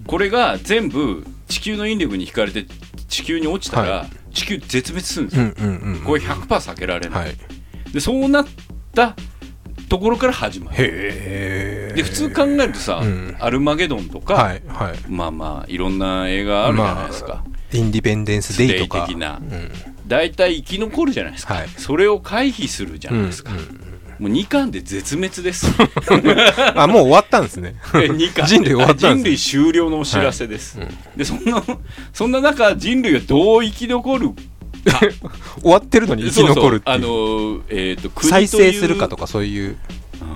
[0.08, 2.66] これが全部地球の引力に引かれて
[3.08, 7.38] 地球に落ちたら、は地球絶滅するんですよ、うんうんうんうんこれ100%避けられない、はい。
[7.94, 8.48] でそうなっ
[8.94, 9.16] た
[9.92, 10.78] ところから始まる。
[10.78, 11.94] へえ。
[11.98, 13.36] で普通考えるとさ、うん。
[13.42, 14.98] アルマゲドンとか、はいはい。
[15.10, 19.06] まあまあいろんな映画あるじゃないですか、インディペンデンス・デイとか。
[19.06, 19.42] 的な。
[19.42, 19.70] うん。
[20.08, 21.68] 大体生き残るじゃないですか、はい。
[21.76, 25.66] それを回避するじゃないですか、うんうんもう2巻で絶滅です。
[26.78, 27.74] あもう終わったんですね。
[27.90, 28.46] 2巻。
[28.46, 30.90] 人類終わったん人です類終了のお知らせです、はい。
[30.90, 31.18] うん。
[31.18, 31.64] でそんな
[32.14, 34.36] そんな中人類がどう生き残るか
[35.62, 39.70] 終わってるのに生き残るってあのえー、と国と再生するかとかそういう。
[39.70, 39.78] うん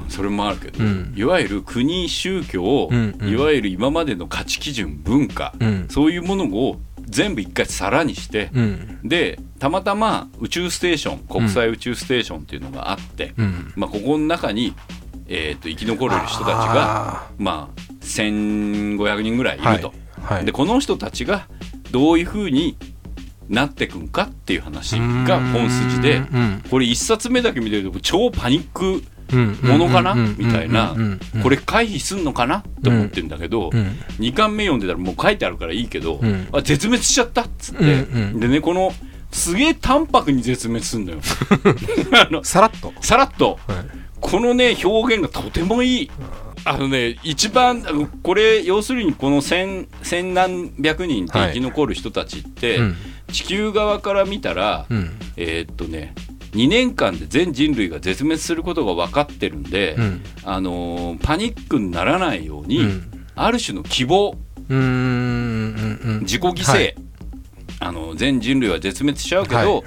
[0.10, 1.14] それもあるけど、うん。
[1.16, 3.30] いわゆる国宗教、うんうん。
[3.30, 5.88] いわゆる今までの価値基準文化、うん。
[5.90, 9.00] そういうものを全部一回皿にして、うん。
[9.04, 13.74] でたまたま宇宙ステーション国際宇宙ステーションっていうのがあって、うん。
[13.76, 14.74] まあ、ここの中に、
[15.28, 20.46] えー、と生き残れる人たちがあまあ、1500人ぐらいいると、ーはい。
[20.46, 21.48] でこの人たちが
[21.92, 22.78] どういうふうに
[23.50, 30.96] なっていくんかっていう話が本筋でうんこれ1冊目だけ見てると超パニックうんものかなうんみたいな。
[31.42, 32.58] これ回避すんのかな？
[32.58, 33.82] って思ってるんだけどうん
[34.20, 36.48] 2巻目読んでたらもう書いてあるからいいけどうん。
[36.52, 37.42] あ絶滅しちゃった？
[37.42, 37.84] っつって。
[38.40, 38.94] でねこの
[39.32, 41.20] すげえ淡白に絶滅すんのよ。
[42.14, 42.94] あのさらっと。
[43.02, 43.60] さらっと。
[43.68, 43.78] はい。
[44.22, 46.12] このね表現がとてもいい。
[46.68, 47.84] あのね一番
[48.24, 52.96] これ要するにこの千千何百人って生き残る人たちって、うん
[53.36, 55.12] 地球側から見たら、うん。
[55.36, 56.16] えーっとね
[56.54, 60.24] 2年間で全人類が絶滅することが分かってるんで、うん。
[60.46, 63.28] あのーパニックにならないように、うん。
[63.36, 64.38] ある種の希望
[64.70, 66.20] うんうんうん。
[66.22, 66.96] 自己犠牲、はい。
[67.82, 69.84] あの全人類は絶滅しちゃうけど、はい。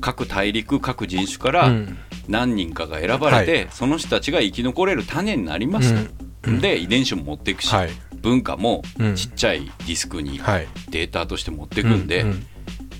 [0.00, 1.98] 各大陸各人種からうん。
[2.26, 5.94] 何人かが選ばれて、その人たちが生き残れる種になります。
[6.42, 6.50] と。
[6.50, 6.60] うん。
[6.60, 7.90] で遺伝子も持っていくし、はい。
[8.20, 9.14] 文化もうん。
[9.14, 10.66] ちっちゃいディスクにはい。
[10.90, 12.46] データとして持っていくんで、うん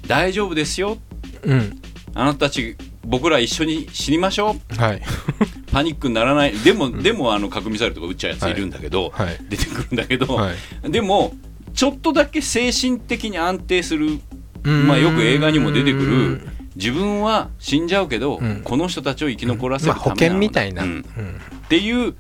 [0.09, 0.98] 大丈夫ですよ。
[1.44, 1.80] うん。
[2.14, 4.80] あなたたち僕ら一緒に死にましょう。
[4.80, 5.02] はい。
[5.70, 6.52] パニックにならない。
[6.59, 9.38] でも、でもあの核ミサイルとか撃っちゃうやついるんだけど、はい。
[9.48, 10.52] 出てくるんだけど、は
[10.84, 10.90] い。
[10.90, 11.36] でも
[11.74, 14.18] ちょっとだけ精神的に安定する
[14.62, 18.62] まあよく映画にも出てくる自分は死んじゃうけど、うん。
[18.64, 20.82] この人たちを生き残らせまあ保るためなの険みたいな。
[20.82, 20.94] ううん。
[20.96, 22.14] んっていう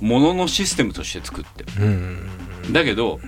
[0.00, 1.64] もののシステムとして作って
[2.72, 3.20] だけど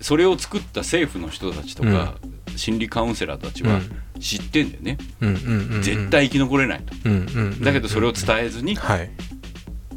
[0.00, 2.16] それを作った政府の人たちとか、
[2.56, 3.80] 心理カウンセラーたちは
[4.20, 7.16] 知ってんだよね、うんうんうん絶対生き残れないと、うんう
[7.56, 9.10] んだけどそれを伝えずに、はい。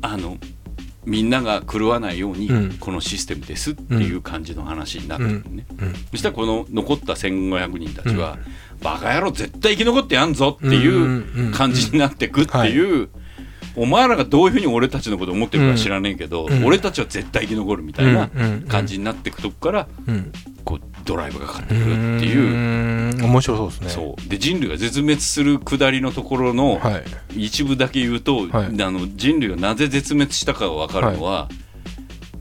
[0.01, 0.38] あの
[1.06, 2.74] みんなが狂わないように、うん。
[2.80, 8.38] このシステムですっていう感じの話になってるのね、うんそしたらこの残った1500人たちは、
[8.82, 13.10] バカ野郎絶対生き残ってやんぞっていう感じになってくっていう、
[13.76, 16.66] お前らがどういうふうに俺たちのことを思ってるか知らねえけど、うん。
[16.66, 20.32] 俺たちは絶対生き残るみたいなうんうん感じになっていくとこからうん。
[20.64, 22.41] こうドライブがかかってくるっていう。
[22.41, 23.24] うん。
[23.24, 23.89] 面白そうですね。
[23.89, 24.30] そう。
[24.30, 26.97] で人類が絶滅する下りのところのは
[27.36, 27.45] い。
[27.45, 28.66] 一部だけ言うと、はい。
[28.66, 31.47] あの人類がなぜ絶滅したかが分かるのは、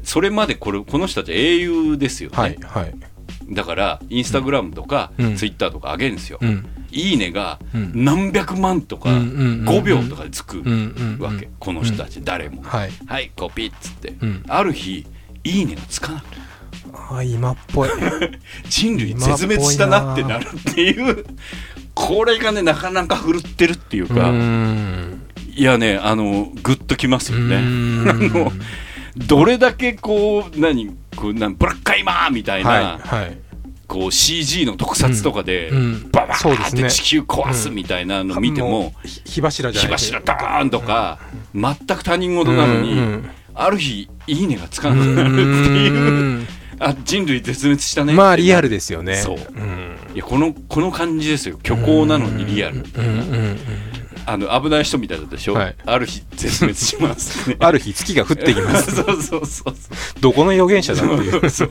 [0.03, 2.95] それまでこれこの人たちは英雄ですよね、はいはい。
[3.51, 5.37] だからインスタグラムとか、うん。
[5.37, 6.67] ツイッターとか上げるんですよ、うん。
[6.91, 7.93] いいねがうん。
[7.95, 10.63] 何百万とかうんうんうんうん5秒とかでつく
[11.21, 12.91] わけ、この人たち誰も、はい。
[13.07, 14.45] はいコピッつって、うん。
[14.49, 15.07] ある日
[15.45, 16.37] いいねがつかなくて
[17.11, 17.89] あ今っぽい。
[18.69, 21.25] 人類絶滅したなってなるっていう。
[21.95, 25.23] ここれがねなかなか振るってるっていううか、ん。
[25.55, 27.63] いやねあのグッときますよね。
[29.17, 33.39] どれだけこう何こうなんブラッカイマーみたいな、はいはい。
[33.87, 35.77] こう CG の特撮とかで、うん。
[35.77, 36.11] うん。
[36.11, 41.19] ババーって地球壊すみたいなの見ても、うひ火柱じゃ火柱ダーンとか、
[41.55, 43.23] 全く他人事なのに、
[43.55, 45.39] ある日いいねがつかなくなるって
[45.71, 46.47] いう
[46.79, 48.13] あ人類絶滅したね。
[48.13, 49.17] まあリアルですよね。
[49.17, 49.37] そう。
[49.37, 49.97] うん。
[50.15, 51.59] いやこのこの感じですよ。
[51.65, 53.59] 虚構なのにリアル、うんうんうん
[54.27, 55.77] あの危ない人みたいだったでしょ、はい。
[55.85, 58.97] ある日絶滅します、ね、 ある日月が降ってきます。
[58.97, 59.75] そうそうそう
[60.21, 61.51] どこの預言者だっていう。
[61.51, 61.71] そう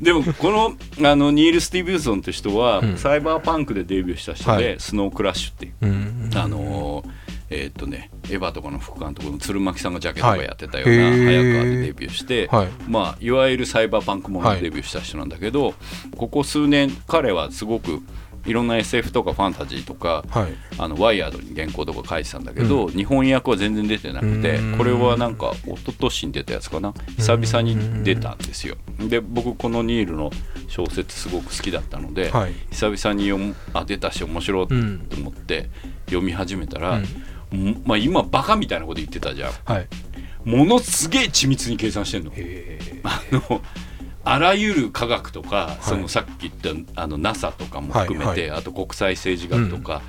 [0.00, 0.50] でもこ
[0.98, 2.96] のあのニール・スティーブンソンという人は、うん。
[2.96, 4.76] サイバーパンクでデビューした人で、はい。
[4.78, 6.30] スノークラッシュっていう、うん。
[6.34, 7.19] あのー
[7.50, 12.68] えーっとねエヴァとかの副監督の鶴巻さんがジャケとかやってたような、はい早川でデビューして、はい。
[12.88, 15.74] まあ、いわゆるサイバーパンクものでデビューした人なんだけど、
[16.16, 18.00] ここ数年彼はすごく
[18.46, 20.52] いろんな SF とかファンタジーとか、はい。
[20.78, 24.78] あのワイヤードに原稿とか書いてたんだけど、日本訳は全然出てなくてうん。
[24.78, 26.94] これはなんか一昨年に出たやつかな？
[27.18, 28.76] 久々に出たんですよ。
[28.98, 30.30] で僕このニールの
[30.68, 35.68] 小説すごく好きだったので、はい久々に読むあ出たし面白いとうん思って
[36.06, 37.04] 読み始めたら、も
[37.84, 39.52] まあ、今バカみたいなこと言ってたじゃん。
[39.64, 39.88] はい。
[40.44, 42.32] ものすげえ緻密に計算してんの。
[42.34, 43.60] へあの
[44.22, 50.02] あらゆる科学とか、そのさっき言ったあの NASA とかも含めて、はいあと国際政治学とか、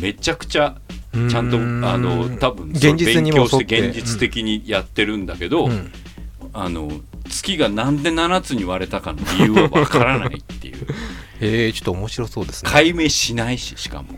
[0.00, 5.92] めちゃくちゃーちゃんとうあの多分勉強して現実的にやってるんだけど、うん。
[6.52, 6.90] あの
[7.28, 10.86] 月がなんで7つに割れたかの理由はわからないっていう。
[11.40, 12.70] えー、ちょっと面白そうですね。
[12.70, 14.08] 解明しないししかも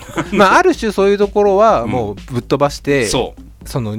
[0.32, 1.90] まあ、ある種そういうところはうん。
[1.90, 3.68] もうぶっ飛ばして、そう。
[3.68, 3.96] その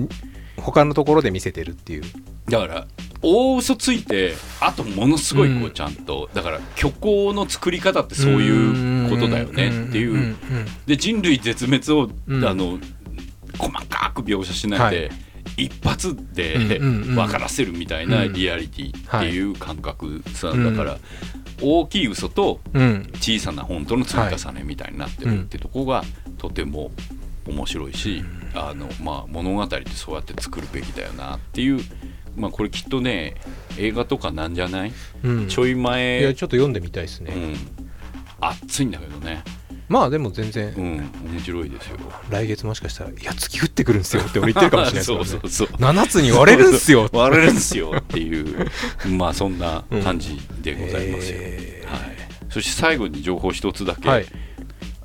[0.58, 2.04] 他のところで見せてるっていう。
[2.50, 2.88] だから
[3.22, 5.72] 大嘘ついてあとものすごいこううん。
[5.72, 10.16] ちゃんと、だから虚構の作り方ってそういうことだよねっていう、ん。
[10.16, 10.20] ん。
[10.22, 10.38] ん。
[10.86, 12.46] で人類絶滅を、うん。
[12.46, 12.80] あの
[13.58, 15.12] 細かく描写しないで、
[15.58, 18.34] 一発で分からせるみたいなうん。
[18.34, 20.98] リアリティっていう感覚さだから、
[21.62, 23.10] 大きい嘘とうん。
[23.16, 26.04] 小さな本当の積み重ねみたいになってるってとこが
[26.38, 26.92] とても
[27.48, 28.24] 面白いし、
[28.56, 31.80] あのまあ、物語ってそうやって作るべきだよなっていう、
[32.36, 33.36] まあ、これきっとね
[33.78, 35.48] 映画とかなんじゃない、うん。
[35.48, 37.56] ちょい前いやちょっと読んでみたいですね、うん、
[38.40, 39.44] 熱いんだけどね、
[39.94, 41.98] まあでも全然、うん、面白いですよ。
[42.32, 45.68] 来月もしかしたら「いや月降ってくるんですよ」って俺言ってるかもしれないですそからねうそうそう。
[45.78, 47.08] 7つに割れるんすよ。
[47.14, 48.72] 割れるんすよっていう
[49.08, 51.92] まあそんな感じでございますよ、へー。
[51.92, 52.18] はい、
[52.50, 54.26] そして最後に情報一つだけ、はい。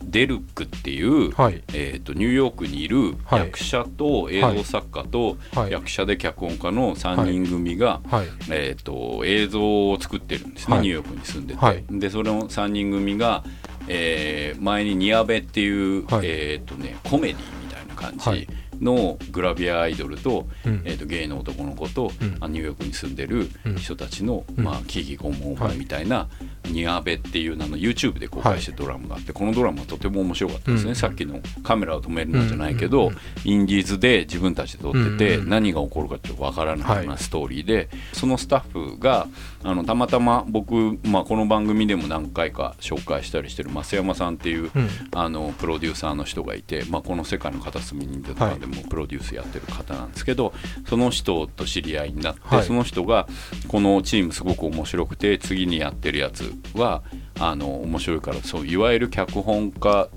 [0.04, 1.62] デルックっていう、はい。
[1.74, 3.40] えー、とニューヨークにいるはい。
[3.40, 5.70] 役者と映像作家とはい。
[5.70, 8.26] 役者で脚本家の3人組が、はい。
[8.48, 10.86] えー、と映像を作ってるんですね、はい。
[10.86, 11.84] ニューヨークに住んでて、はい。
[11.90, 13.44] でその3人組が、
[13.88, 16.26] えー前に「ニアベ」っていう、はい。
[16.26, 18.40] えーとね、コメディみたいな感はい。
[18.40, 18.48] じ
[18.80, 20.82] のグラビアアイドルと,、うん。
[20.84, 22.36] えー、とゲイの男の子と、うん。
[22.40, 23.74] あニューヨークに住んでるうん。
[23.74, 24.64] 人たちの、うん。
[24.64, 26.28] まあ、危機拷問みたいな
[26.70, 30.94] 「ニアベ」っていう名の YouTube で公開してるドラマがあって、このドラマはとても面白かったですね、うん。
[30.94, 33.16] さっきの「カメラを止めるな」じゃないけど、うん。
[33.44, 35.48] インディーズで自分たちで撮ってて、うん。
[35.48, 37.18] 何が起こるかちょっとわからないようはない。
[37.18, 39.26] ストーリーで、そのスタッフが
[39.64, 44.88] あのたまたま僕、まあ、この番組でも何回か紹介したりしてる増山さんっていう、うん。
[45.14, 50.52] あのプロデューサーの人がいて、まあ、この世界の片隅にとかでもプロデュースやってる方なんですけど、
[50.88, 52.64] その人と知り合いになって、はい。
[52.64, 53.26] その人が
[53.66, 57.02] このチームすごく面白くて次にやってるやつは
[57.40, 60.08] あの面白いからそういわゆる脚本家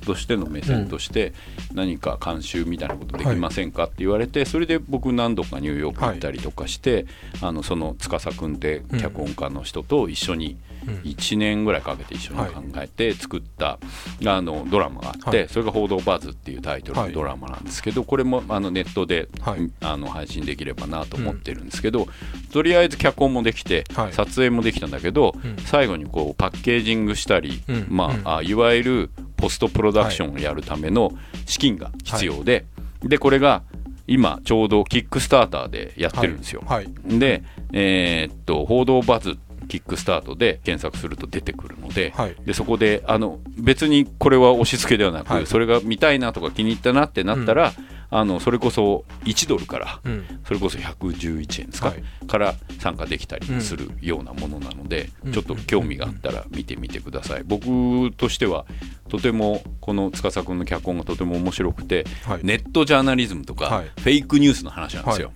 [0.00, 1.32] としての目線として
[1.72, 7.06] 何か監修みたいなことできませんかって言われて、それで僕何度かニューヨーク行ったりとかして、
[7.40, 13.78] あのその司君って脚本家の人と一緒にうん1年ぐらいかけて一緒に考えて作った、
[14.26, 15.48] あのドラマがあって、はい。
[15.48, 19.70] それが「報道バズ」っていうタイトルのドラマなんですけど、これもあのネットで、はい。
[19.80, 22.08] あの配信できればなと思ってるんですけど、
[22.52, 24.12] とりあえず脚本もできて、はい。
[24.12, 25.56] 撮影もできたんだけど、うん。
[25.64, 27.86] 最後にこうパッケージングしたり、うん。
[27.88, 31.12] まあ、いわゆるポストプロダクションをやるための
[31.46, 32.66] 資金が必要で、
[33.02, 33.62] でこれが
[34.06, 36.62] 今ちょうどキックスターターでやってるんですよ。
[36.66, 36.88] はい。
[37.06, 39.38] で、えーっと報道バズ
[39.70, 42.34] キックスタートで検索すると出てくるので,、はい。
[42.44, 45.46] でそこであの別にこれは押し付けではなく、はい。
[45.46, 47.72] それが見たいなとか気に入ったなってなったら、
[48.10, 50.24] あのそれこそ1ドルからうん。
[50.44, 52.26] それこそ111円ですか、はい。
[52.26, 55.32] から参加できたりするようなものなので、うん。
[55.32, 57.42] ちょっと興味があったら見てみてください。
[57.44, 58.66] 僕としては
[59.08, 62.40] とてもこの司君の脚本がとても面白くて、はい。
[62.42, 63.84] ネットジャーナリズムとか、はい。
[63.84, 65.30] フェイクニュースの話なんですよ。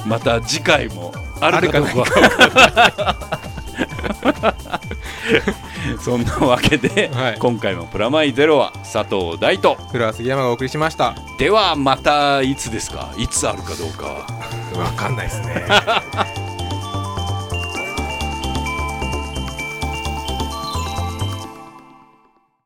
[0.06, 3.16] また次回もあるかどうか
[6.04, 7.38] そんなわけで、はい。
[7.38, 11.14] 今回も「プラマイゼロ」は佐藤大と古川杉山がお送りしました。
[11.38, 13.12] ではまたいつですか？
[13.16, 14.26] いつあるかどうかは。
[14.78, 15.64] わかんないですね